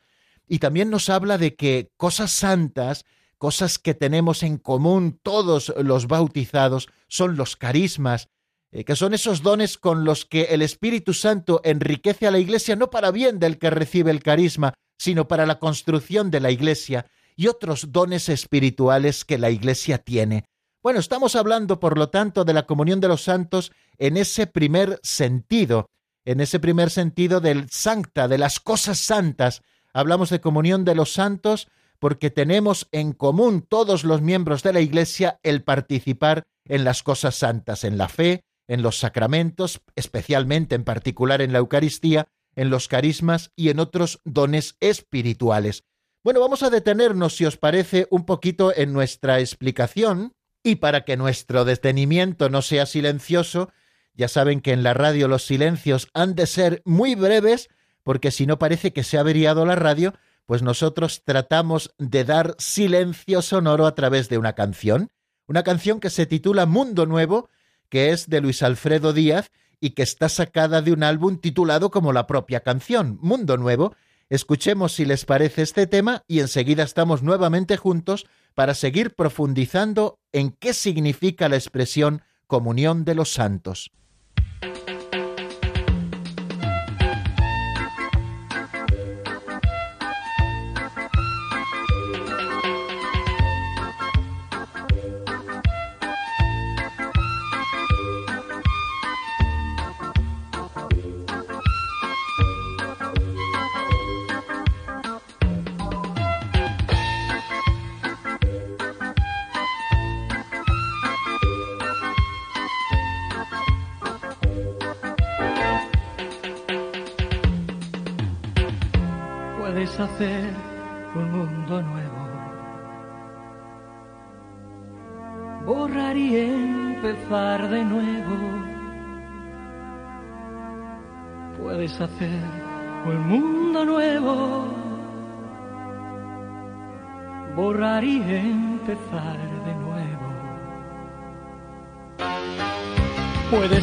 [0.47, 3.03] Y también nos habla de que cosas santas,
[3.41, 8.27] cosas que tenemos en común todos los bautizados, son los carismas,
[8.71, 12.75] eh, que son esos dones con los que el Espíritu Santo enriquece a la Iglesia
[12.75, 17.07] no para bien del que recibe el carisma, sino para la construcción de la Iglesia,
[17.35, 20.45] y otros dones espirituales que la Iglesia tiene.
[20.83, 24.99] Bueno, estamos hablando, por lo tanto, de la comunión de los santos en ese primer
[25.01, 25.87] sentido,
[26.25, 29.63] en ese primer sentido del sancta, de las cosas santas.
[29.95, 31.69] Hablamos de comunión de los santos
[32.01, 37.35] porque tenemos en común todos los miembros de la Iglesia el participar en las cosas
[37.35, 42.87] santas, en la fe, en los sacramentos, especialmente en particular en la Eucaristía, en los
[42.87, 45.83] carismas y en otros dones espirituales.
[46.23, 50.33] Bueno, vamos a detenernos, si os parece, un poquito en nuestra explicación,
[50.63, 53.69] y para que nuestro detenimiento no sea silencioso,
[54.15, 57.69] ya saben que en la radio los silencios han de ser muy breves,
[58.01, 62.55] porque si no parece que se ha averiado la radio, pues nosotros tratamos de dar
[62.57, 65.11] silencio sonoro a través de una canción,
[65.47, 67.49] una canción que se titula Mundo Nuevo,
[67.89, 72.13] que es de Luis Alfredo Díaz y que está sacada de un álbum titulado como
[72.13, 73.95] la propia canción, Mundo Nuevo.
[74.29, 80.51] Escuchemos si les parece este tema y enseguida estamos nuevamente juntos para seguir profundizando en
[80.51, 83.91] qué significa la expresión comunión de los santos.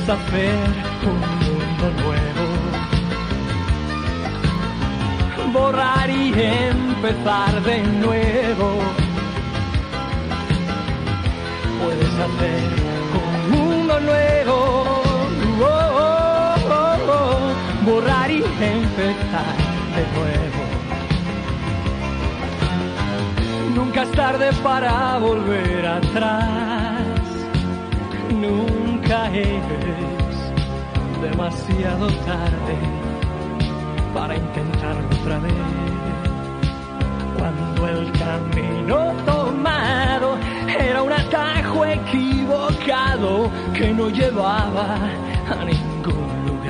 [0.09, 0.69] Hacer
[1.05, 2.47] un mundo nuevo,
[5.53, 8.69] borrar y empezar de nuevo.
[11.83, 12.63] Puedes hacer
[13.21, 14.29] un mundo nuevo
[17.85, 19.57] borrar y empezar
[19.95, 20.63] de nuevo.
[23.75, 27.05] Nunca es tarde para volver atrás,
[28.31, 28.78] nunca
[29.11, 29.63] es
[31.23, 32.77] demasiado tarde
[34.13, 35.53] para intentarlo otra vez.
[37.39, 40.37] Cuando el camino tomado
[40.69, 44.97] era un atajo equivocado que no llevaba
[45.59, 46.61] a ningún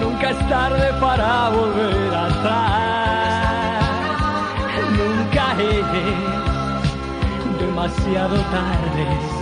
[0.00, 3.84] Nunca es tarde para volver atrás.
[4.96, 5.84] Nunca es
[7.60, 9.39] demasiado tarde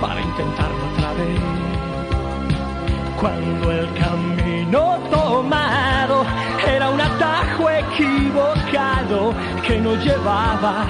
[0.00, 1.40] para intentarlo otra vez.
[3.20, 6.24] Cuando el camino tomado
[6.66, 9.34] era un atajo equivocado
[9.66, 10.86] que no llevaba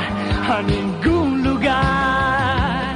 [0.49, 2.95] a ningún lugar.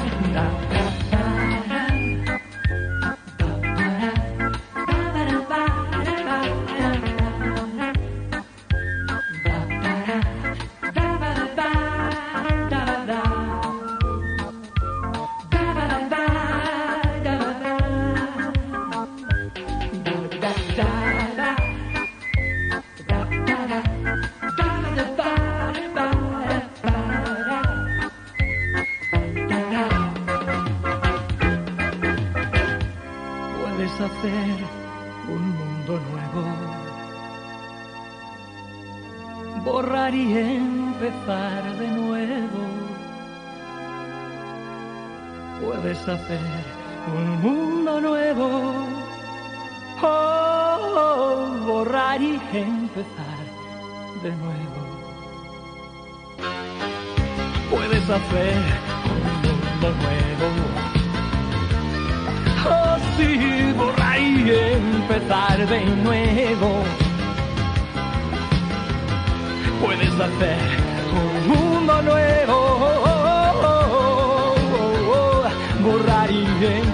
[76.61, 76.85] Nuevo.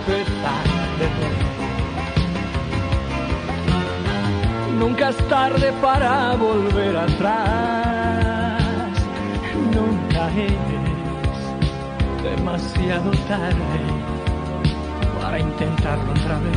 [4.78, 8.62] Nunca es tarde para volver atrás.
[9.74, 10.54] Nunca es
[12.22, 13.80] demasiado tarde
[15.20, 16.56] para intentarlo otra vez.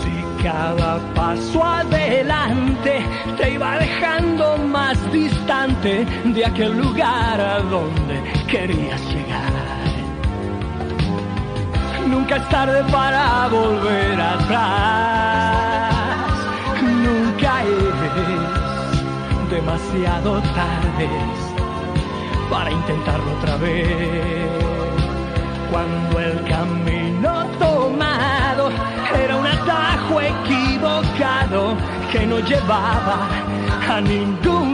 [0.00, 3.04] Si cada paso adelante
[3.36, 9.19] te iba dejando más distante de aquel lugar a donde querías llegar.
[12.10, 15.94] Nunca es tarde para volver atrás.
[16.82, 21.08] Nunca es demasiado tarde
[22.50, 24.50] para intentarlo otra vez.
[25.70, 28.70] Cuando el camino tomado
[29.14, 31.76] era un atajo equivocado
[32.10, 33.28] que no llevaba
[33.88, 34.69] a ningún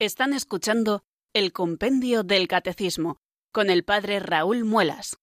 [0.00, 3.18] Están escuchando el Compendio del Catecismo
[3.52, 5.18] con el Padre Raúl Muelas.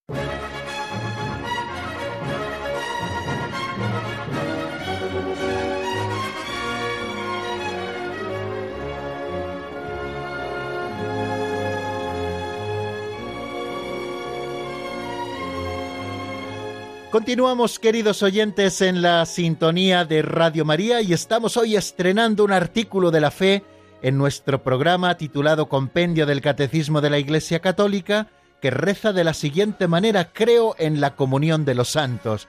[17.09, 23.09] Continuamos, queridos oyentes, en la sintonía de Radio María y estamos hoy estrenando un artículo
[23.09, 23.63] de la fe
[24.01, 28.27] en nuestro programa titulado Compendio del Catecismo de la Iglesia Católica,
[28.61, 32.47] que reza de la siguiente manera, creo en la comunión de los santos.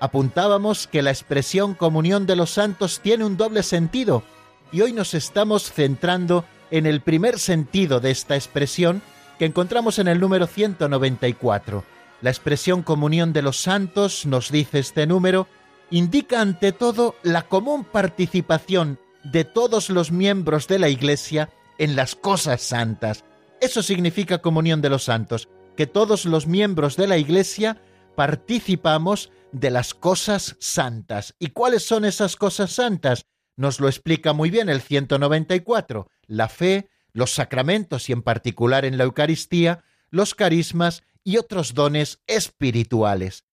[0.00, 4.22] Apuntábamos que la expresión comunión de los santos tiene un doble sentido,
[4.70, 9.02] y hoy nos estamos centrando en el primer sentido de esta expresión
[9.38, 11.84] que encontramos en el número 194.
[12.20, 15.46] La expresión comunión de los santos, nos dice este número,
[15.90, 22.14] indica ante todo la común participación de todos los miembros de la Iglesia en las
[22.14, 23.24] cosas santas.
[23.60, 27.80] Eso significa comunión de los santos, que todos los miembros de la Iglesia
[28.16, 31.34] participamos de las cosas santas.
[31.38, 33.26] ¿Y cuáles son esas cosas santas?
[33.56, 38.98] Nos lo explica muy bien el 194, la fe, los sacramentos y en particular en
[38.98, 43.44] la Eucaristía, los carismas y otros dones espirituales.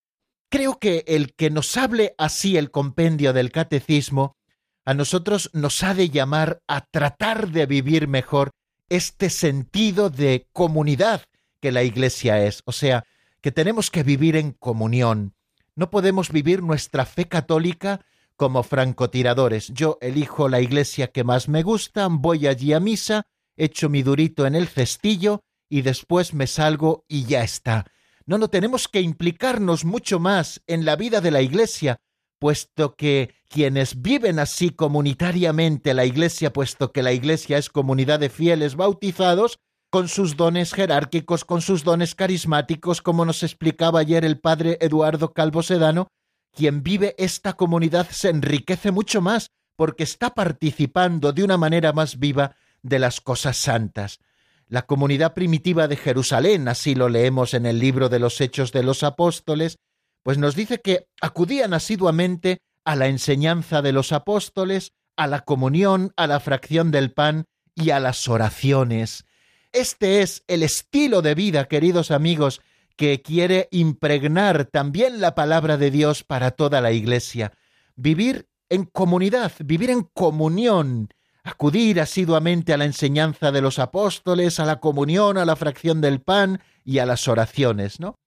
[0.49, 4.38] Creo que el que nos hable así el compendio del catecismo,
[4.86, 8.52] a nosotros nos ha de llamar a tratar de vivir mejor
[8.88, 11.24] este sentido de comunidad
[11.60, 13.04] que la Iglesia es, o sea,
[13.42, 15.34] que tenemos que vivir en comunión.
[15.76, 18.06] No podemos vivir nuestra fe católica
[18.36, 19.70] como francotiradores.
[19.70, 23.28] Yo elijo la iglesia que más me gusta, voy allí a misa,
[23.58, 27.86] echo mi durito en el cestillo y después me salgo y ya está.
[28.26, 32.00] No, no tenemos que implicarnos mucho más en la vida de la Iglesia,
[32.40, 38.30] puesto que quienes viven así comunitariamente la Iglesia, puesto que la Iglesia es comunidad de
[38.30, 39.60] fieles bautizados,
[39.90, 45.32] con sus dones jerárquicos, con sus dones carismáticos, como nos explicaba ayer el padre Eduardo
[45.32, 46.10] Calvo Sedano,
[46.52, 52.20] quien vive esta comunidad se enriquece mucho más porque está participando de una manera más
[52.20, 54.20] viva de las cosas santas.
[54.68, 58.84] La comunidad primitiva de Jerusalén, así lo leemos en el libro de los Hechos de
[58.84, 59.78] los Apóstoles,
[60.26, 66.13] pues nos dice que acudían asiduamente a la enseñanza de los apóstoles, a la comunión,
[66.17, 67.45] a la fracción del pan
[67.76, 69.26] y a las oraciones.
[69.71, 72.61] Este es el estilo de vida, queridos amigos,
[72.95, 77.51] que quiere impregnar también la palabra de Dios para toda la Iglesia.
[77.95, 81.09] Vivir en comunidad, vivir en comunión,
[81.43, 86.19] acudir asiduamente a la enseñanza de los apóstoles, a la comunión, a la fracción del
[86.19, 88.17] pan y a las oraciones, ¿no?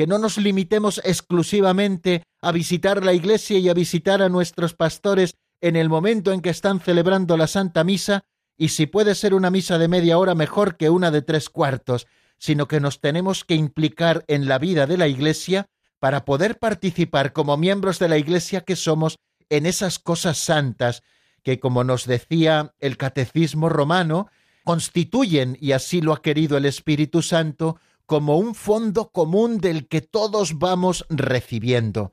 [0.00, 5.34] Que no nos limitemos exclusivamente a visitar la iglesia y a visitar a nuestros pastores
[5.60, 8.22] en el momento en que están celebrando la Santa Misa,
[8.56, 12.06] y si puede ser una misa de media hora mejor que una de tres cuartos,
[12.38, 15.66] sino que nos tenemos que implicar en la vida de la Iglesia
[15.98, 19.18] para poder participar como miembros de la Iglesia que somos
[19.50, 21.02] en esas cosas santas
[21.42, 24.30] que, como nos decía el Catecismo romano,
[24.64, 27.78] constituyen, y así lo ha querido el Espíritu Santo,
[28.10, 32.12] como un fondo común del que todos vamos recibiendo.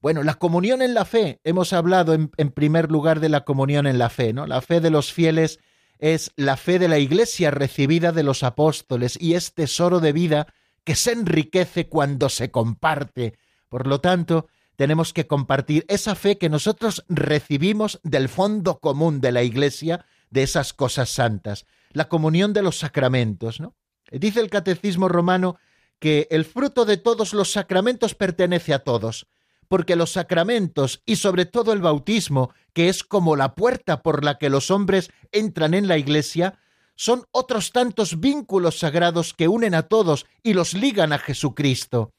[0.00, 3.88] Bueno, la comunión en la fe, hemos hablado en, en, primer lugar de la comunión
[3.88, 4.46] en la fe, ¿no?
[4.46, 5.58] La fe de los fieles
[5.98, 10.46] es la fe de la Iglesia recibida de los apóstoles y es tesoro de vida
[10.84, 13.36] que se enriquece cuando se comparte.
[13.68, 19.32] Por lo tanto, tenemos que compartir esa fe que nosotros recibimos del fondo común de
[19.32, 23.74] la Iglesia, de esas cosas santas, la comunión de los sacramentos, ¿no?
[24.12, 25.56] Dice el Catecismo romano
[25.98, 29.26] que el fruto de todos los sacramentos pertenece a todos,
[29.68, 34.36] porque los sacramentos y sobre todo el bautismo, que es como la puerta por la
[34.36, 36.58] que los hombres entran en la Iglesia,
[36.94, 42.12] son otros tantos vínculos sagrados que unen a todos y los ligan a Jesucristo.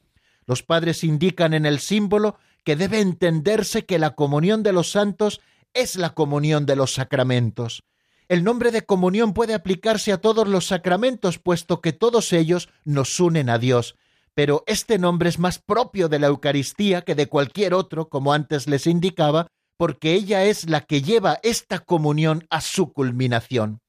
[0.46, 5.40] Los padres indican en el símbolo que debe entenderse que la comunión de los santos
[5.74, 7.84] es la comunión de los sacramentos.
[8.28, 13.20] El nombre de comunión puede aplicarse a todos los sacramentos, puesto que todos ellos nos
[13.20, 13.96] unen a Dios,
[14.34, 18.66] pero este nombre es más propio de la Eucaristía que de cualquier otro, como antes
[18.66, 23.80] les indicaba, porque ella es la que lleva esta comunión a su culminación.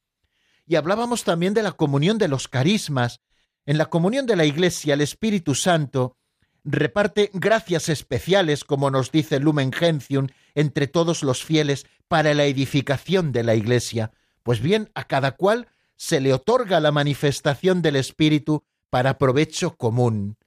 [0.67, 3.21] Y hablábamos también de la comunión de los carismas.
[3.65, 6.17] En la comunión de la Iglesia, el Espíritu Santo
[6.63, 13.31] reparte gracias especiales, como nos dice Lumen Gentium, entre todos los fieles para la edificación
[13.31, 14.11] de la Iglesia.
[14.45, 20.37] Pues bien, a cada cual se le otorga la manifestación del Espíritu para provecho común.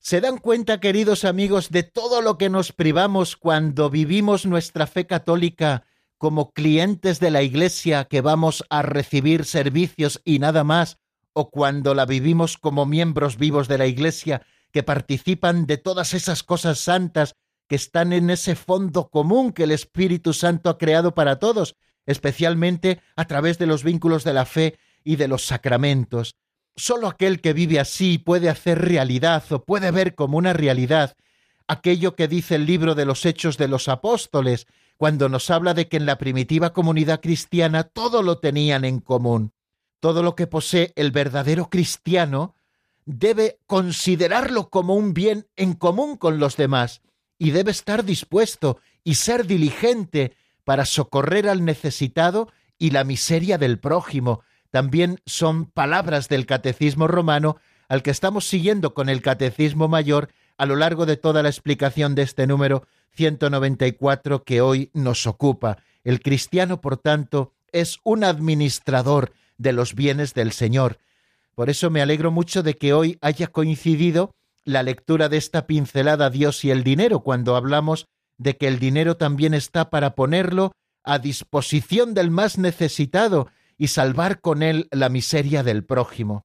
[0.00, 5.06] ¿Se dan cuenta, queridos amigos, de todo lo que nos privamos cuando vivimos nuestra fe
[5.06, 5.84] católica
[6.18, 10.98] como clientes de la Iglesia que vamos a recibir servicios y nada más,
[11.32, 14.42] o cuando la vivimos como miembros vivos de la Iglesia
[14.72, 17.36] que participan de todas esas cosas santas
[17.68, 21.76] que están en ese fondo común que el Espíritu Santo ha creado para todos,
[22.06, 26.36] especialmente a través de los vínculos de la fe y de los sacramentos.
[26.76, 31.16] Solo aquel que vive así puede hacer realidad o puede ver como una realidad
[31.68, 35.88] aquello que dice el libro de los Hechos de los Apóstoles, cuando nos habla de
[35.88, 39.52] que en la primitiva comunidad cristiana todo lo tenían en común.
[40.00, 42.54] Todo lo que posee el verdadero cristiano
[43.04, 47.02] debe considerarlo como un bien en común con los demás
[47.38, 50.34] y debe estar dispuesto y ser diligente
[50.66, 54.42] para socorrer al necesitado y la miseria del prójimo,
[54.72, 57.56] también son palabras del Catecismo romano
[57.88, 62.16] al que estamos siguiendo con el Catecismo mayor a lo largo de toda la explicación
[62.16, 65.78] de este número 194 que hoy nos ocupa.
[66.02, 70.98] El cristiano, por tanto, es un administrador de los bienes del Señor.
[71.54, 76.28] Por eso me alegro mucho de que hoy haya coincidido la lectura de esta pincelada
[76.28, 78.08] Dios y el dinero, cuando hablamos
[78.38, 80.72] de que el dinero también está para ponerlo
[81.02, 86.44] a disposición del más necesitado y salvar con él la miseria del prójimo.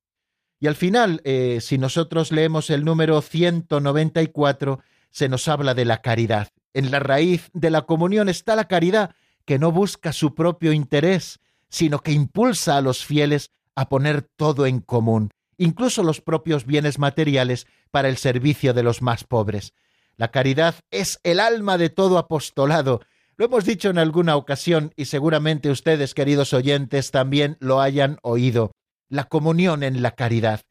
[0.60, 4.80] Y al final, eh, si nosotros leemos el número 194,
[5.10, 6.50] se nos habla de la caridad.
[6.74, 9.16] En la raíz de la comunión está la caridad,
[9.46, 11.40] que no busca su propio interés,
[11.70, 17.00] sino que impulsa a los fieles a poner todo en común, incluso los propios bienes
[17.00, 19.74] materiales, para el servicio de los más pobres.
[20.22, 23.02] La caridad es el alma de todo apostolado,
[23.38, 28.72] lo hemos dicho en alguna ocasión y seguramente ustedes, queridos oyentes, también lo hayan oído.
[29.10, 30.62] La comunión en la caridad.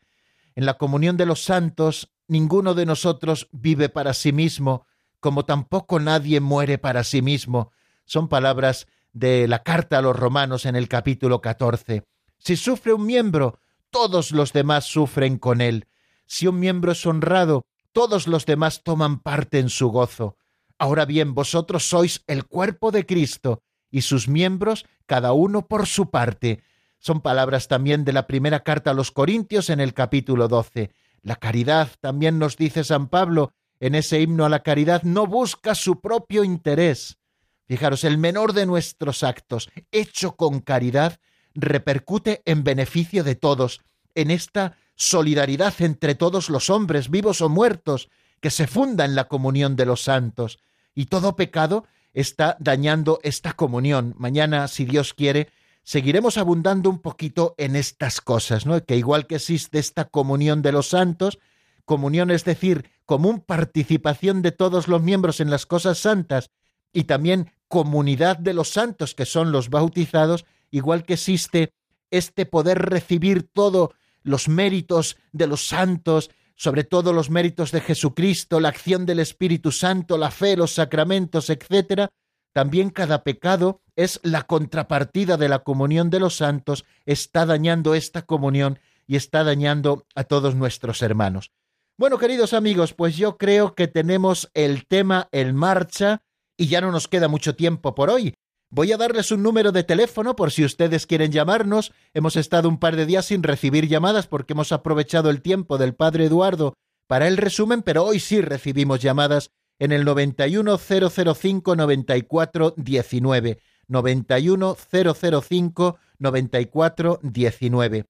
[0.54, 4.86] En la comunión de los santos, ninguno de nosotros vive para sí mismo,
[5.18, 7.72] como tampoco nadie muere para sí mismo.
[8.04, 12.04] Son palabras de la carta a los romanos en el capítulo 14.
[12.38, 13.58] Si sufre un miembro,
[13.90, 15.88] todos los demás sufren con él.
[16.26, 20.36] Si un miembro es honrado, todos los demás toman parte en su gozo.
[20.78, 26.10] Ahora bien, vosotros sois el cuerpo de Cristo y sus miembros, cada uno por su
[26.10, 26.62] parte.
[26.98, 30.92] Son palabras también de la primera carta a los Corintios en el capítulo 12.
[31.22, 35.74] La caridad, también nos dice San Pablo, en ese himno a la caridad, no busca
[35.74, 37.18] su propio interés.
[37.66, 41.18] Fijaros, el menor de nuestros actos, hecho con caridad,
[41.54, 43.80] repercute en beneficio de todos,
[44.14, 49.28] en esta solidaridad entre todos los hombres, vivos o muertos, que se funda en la
[49.28, 50.58] comunión de los santos
[50.94, 54.14] y todo pecado está dañando esta comunión.
[54.18, 55.48] Mañana, si Dios quiere,
[55.84, 58.84] seguiremos abundando un poquito en estas cosas, ¿no?
[58.84, 61.38] Que igual que existe esta comunión de los santos,
[61.86, 66.50] comunión es decir, común participación de todos los miembros en las cosas santas
[66.92, 71.72] y también comunidad de los santos que son los bautizados, igual que existe
[72.10, 73.90] este poder recibir todos
[74.22, 79.72] los méritos de los santos, sobre todo los méritos de Jesucristo, la acción del Espíritu
[79.72, 82.08] Santo, la fe, los sacramentos, etc.,
[82.52, 88.22] también cada pecado es la contrapartida de la comunión de los santos, está dañando esta
[88.22, 91.52] comunión y está dañando a todos nuestros hermanos.
[91.96, 96.22] Bueno, queridos amigos, pues yo creo que tenemos el tema en marcha
[96.56, 98.34] y ya no nos queda mucho tiempo por hoy.
[98.72, 101.90] Voy a darles un número de teléfono por si ustedes quieren llamarnos.
[102.14, 105.96] Hemos estado un par de días sin recibir llamadas porque hemos aprovechado el tiempo del
[105.96, 106.74] padre Eduardo
[107.08, 109.50] para el resumen, pero hoy sí recibimos llamadas
[109.80, 113.58] en el 91005 9419.
[113.88, 118.04] 91005 9419.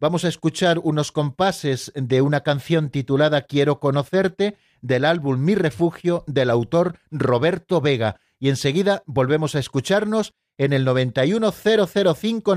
[0.00, 6.24] Vamos a escuchar unos compases de una canción titulada Quiero conocerte del álbum Mi refugio
[6.26, 12.56] del autor Roberto Vega y enseguida volvemos a escucharnos en el 91005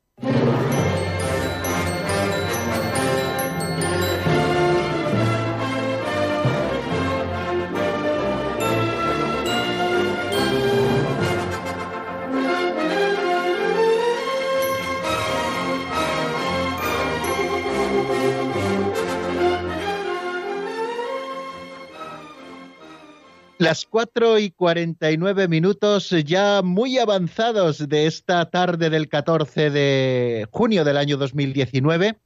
[23.61, 29.69] Las cuatro y cuarenta y nueve minutos ya muy avanzados de esta tarde del 14
[29.69, 32.17] de junio del año 2019.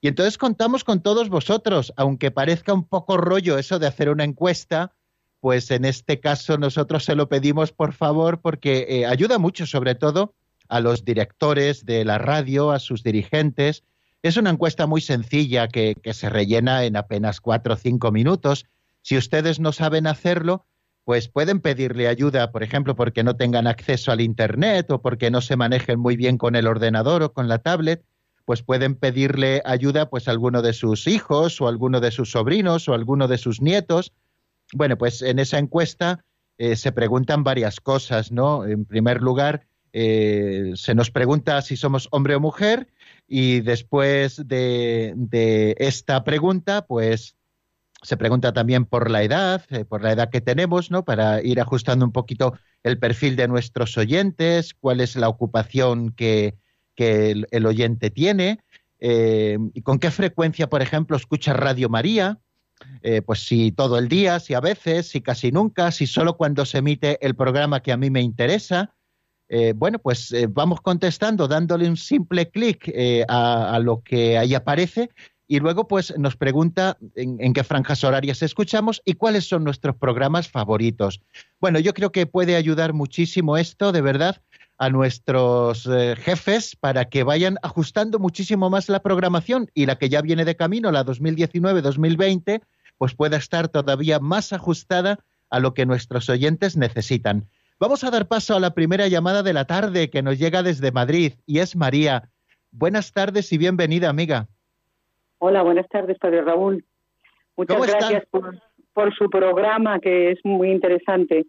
[0.00, 4.24] Y entonces contamos con todos vosotros, aunque parezca un poco rollo eso de hacer una
[4.24, 4.94] encuesta,
[5.40, 9.94] pues en este caso nosotros se lo pedimos por favor porque eh, ayuda mucho sobre
[9.94, 10.34] todo
[10.68, 13.82] a los directores de la radio, a sus dirigentes,
[14.22, 18.66] es una encuesta muy sencilla que, se rellena en apenas cuatro o cinco minutos.
[19.02, 20.66] Si ustedes no saben hacerlo,
[21.04, 25.40] pues pueden pedirle ayuda, por ejemplo, porque no tengan acceso al Internet o porque no
[25.40, 28.04] se manejen muy bien con el ordenador o con la tablet,
[28.44, 32.32] pues pueden pedirle ayuda pues a alguno de sus hijos o a alguno de sus
[32.32, 34.12] sobrinos o a alguno de sus nietos.
[34.74, 36.24] Bueno, pues en esa encuesta
[36.58, 38.66] eh, se preguntan varias cosas, ¿no?
[38.66, 42.88] En primer lugar, eh, se nos pregunta si somos hombre o mujer
[43.32, 47.36] y después de, esta pregunta, pues
[48.02, 51.04] se pregunta también por la edad, eh, por la edad que tenemos, ¿no?
[51.04, 56.56] Para ir ajustando un poquito el perfil de nuestros oyentes, cuál es la ocupación que,
[56.96, 58.58] el, oyente tiene,
[58.98, 62.40] eh, y con qué frecuencia, por ejemplo, escucha Radio María,
[63.02, 66.66] eh, pues si todo el día, si a veces, si casi nunca, si solo cuando
[66.66, 68.92] se emite el programa que a mí me interesa,
[69.52, 74.54] eh, bueno, pues eh, vamos contestando dándole un simple clic eh, a, lo que ahí
[74.54, 75.10] aparece
[75.48, 80.48] y luego pues nos pregunta en, qué franjas horarias escuchamos y cuáles son nuestros programas
[80.48, 81.20] favoritos.
[81.60, 84.40] Bueno, yo creo que puede ayudar muchísimo esto, de verdad,
[84.78, 85.82] a nuestros
[86.18, 90.54] jefes para que vayan ajustando muchísimo más la programación y la que ya viene de
[90.54, 92.62] camino, la 2019-2020,
[92.98, 95.18] pues pueda estar todavía más ajustada
[95.50, 97.48] a lo que nuestros oyentes necesitan.
[97.80, 100.92] Vamos a dar paso a la primera llamada de la tarde que nos llega desde
[100.92, 102.24] Madrid y es María.
[102.70, 104.48] Buenas tardes y bienvenida, amiga.
[105.38, 106.84] Hola, buenas tardes, Padre Raúl.
[107.56, 111.46] Muchas gracias por, su programa que es muy interesante.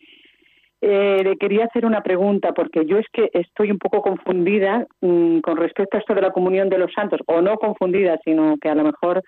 [0.79, 5.39] Eh, le quería hacer una pregunta porque yo es que estoy un poco confundida mm,
[5.39, 8.69] con respecto a esto de la comunión de los santos, o no confundida, sino que
[8.69, 9.21] a lo mejor,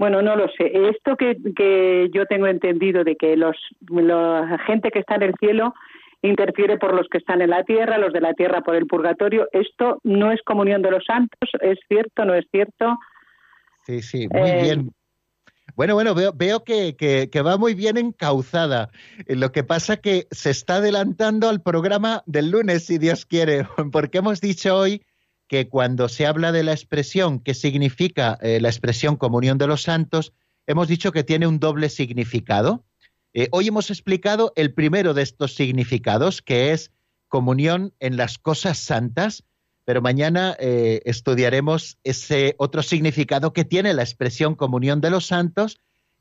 [0.00, 0.72] bueno, no lo sé.
[0.88, 3.56] Esto que, que yo tengo entendido de que los,
[3.88, 5.74] la gente que está en el cielo
[6.22, 9.48] interfiere por los que están en la tierra, los de la tierra por el purgatorio.
[9.52, 12.24] Esto no es comunión de los santos, ¿es cierto?
[12.24, 12.96] ¿No es cierto?
[13.86, 14.92] Sí, sí, muy eh, bien.
[15.76, 18.90] Bueno, bueno, veo, veo que, que, va muy bien encauzada.
[19.26, 23.64] Eh, lo que pasa que se está adelantando al programa del lunes, si Dios quiere,
[23.92, 25.02] porque hemos dicho hoy
[25.48, 29.82] que cuando se habla de la expresión, ¿qué significa eh, la expresión comunión de los
[29.82, 30.32] santos?
[30.66, 32.84] Hemos dicho que tiene un doble significado.
[33.32, 36.90] Eh, hoy hemos explicado el primero de estos significados, que es
[37.28, 39.44] comunión en las cosas santas,
[39.84, 45.78] pero mañana eh, estudiaremos ese otro significado que tiene la expresión comunión de los santos,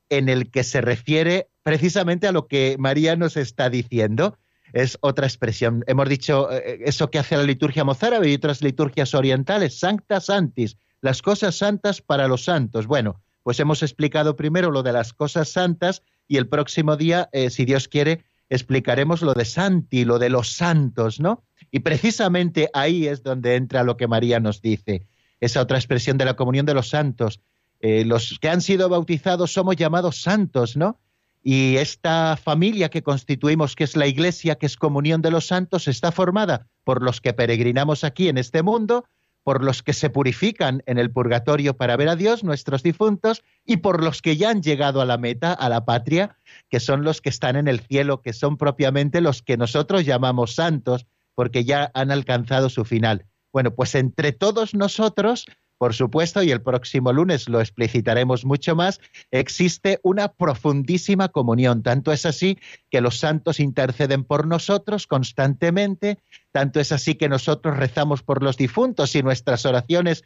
[0.10, 4.38] en el que se refiere precisamente a lo que María nos está diciendo.
[4.72, 5.84] Es otra expresión.
[5.88, 10.78] Hemos dicho eh, eso que hace la liturgia mozárabe y otras liturgias orientales, sancta santis,
[11.02, 12.86] las cosas santas para los santos.
[12.86, 13.20] Bueno,
[13.50, 17.66] pues hemos explicado primero lo de las cosas santas y el próximo día, eh, si
[17.66, 21.42] Dios quiere, explicaremos lo de Santi, lo de los santos, ¿no?
[21.72, 25.08] Y precisamente ahí es donde entra lo que María nos dice,
[25.40, 27.42] esa otra expresión de la comunión de los santos.
[27.80, 31.00] Eh, los que han sido bautizados somos llamados santos, ¿no?
[31.42, 35.88] Y esta familia que constituimos, que es la iglesia, que es comunión de los santos,
[35.88, 39.06] está formada por los que peregrinamos aquí en este mundo,
[39.44, 43.78] por los que se purifican en el purgatorio para ver a Dios, nuestros difuntos, y
[43.78, 46.38] por los que ya han llegado a la meta, a la patria,
[46.70, 50.56] que son los que están en el cielo, que son propiamente los que nosotros llamamos
[50.56, 53.26] santos, porque ya han alcanzado su final.
[53.52, 55.46] Bueno, pues entre todos nosotros
[55.80, 59.00] por supuesto, y el próximo lunes lo explicitaremos mucho más,
[59.32, 61.84] existe una profundísima comunión.
[61.84, 62.60] Tanto es así
[62.92, 66.20] que los santos interceden por nosotros constantemente,
[66.52, 70.26] tanto es así que nosotros rezamos por los difuntos y nuestras oraciones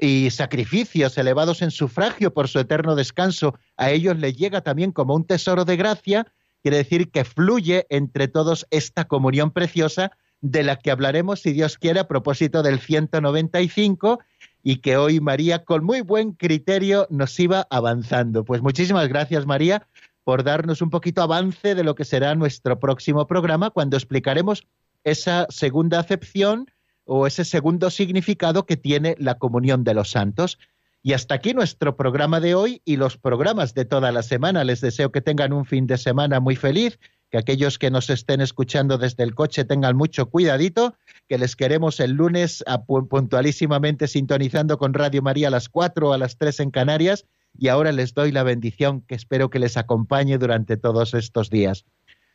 [0.00, 5.14] y sacrificios elevados en sufragio por su eterno descanso, a ellos les llega también como
[5.14, 6.26] un tesoro de gracia,
[6.62, 11.78] quiere decir que fluye entre todos esta comunión preciosa de la que hablaremos, si Dios
[11.78, 14.20] quiere, a propósito del 195
[14.68, 18.44] y que hoy María con muy buen criterio nos iba avanzando.
[18.44, 19.86] Pues muchísimas gracias María
[20.24, 24.66] por darnos un poquito avance de lo que será nuestro próximo programa cuando explicaremos
[25.04, 26.68] esa segunda acepción
[27.04, 30.58] o ese segundo significado que tiene la comunión de los santos.
[31.00, 34.64] Y hasta aquí nuestro programa de hoy y los programas de toda la semana.
[34.64, 36.98] Les deseo que tengan un fin de semana muy feliz
[37.30, 40.94] que aquellos que nos estén escuchando desde el coche tengan mucho cuidadito,
[41.28, 42.64] que les queremos el lunes
[43.08, 47.26] puntualísimamente sintonizando con Radio María a las 4 o a las 3 en Canarias
[47.58, 51.84] y ahora les doy la bendición que espero que les acompañe durante todos estos días.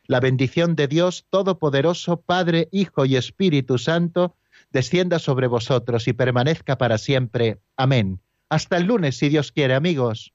[0.06, 4.36] La bendición de Dios Todopoderoso, Padre, Hijo y Espíritu Santo,
[4.70, 7.60] descienda sobre vosotros y permanezca para siempre.
[7.76, 8.20] Amén.
[8.48, 10.34] Hasta el lunes, si Dios quiere, amigos.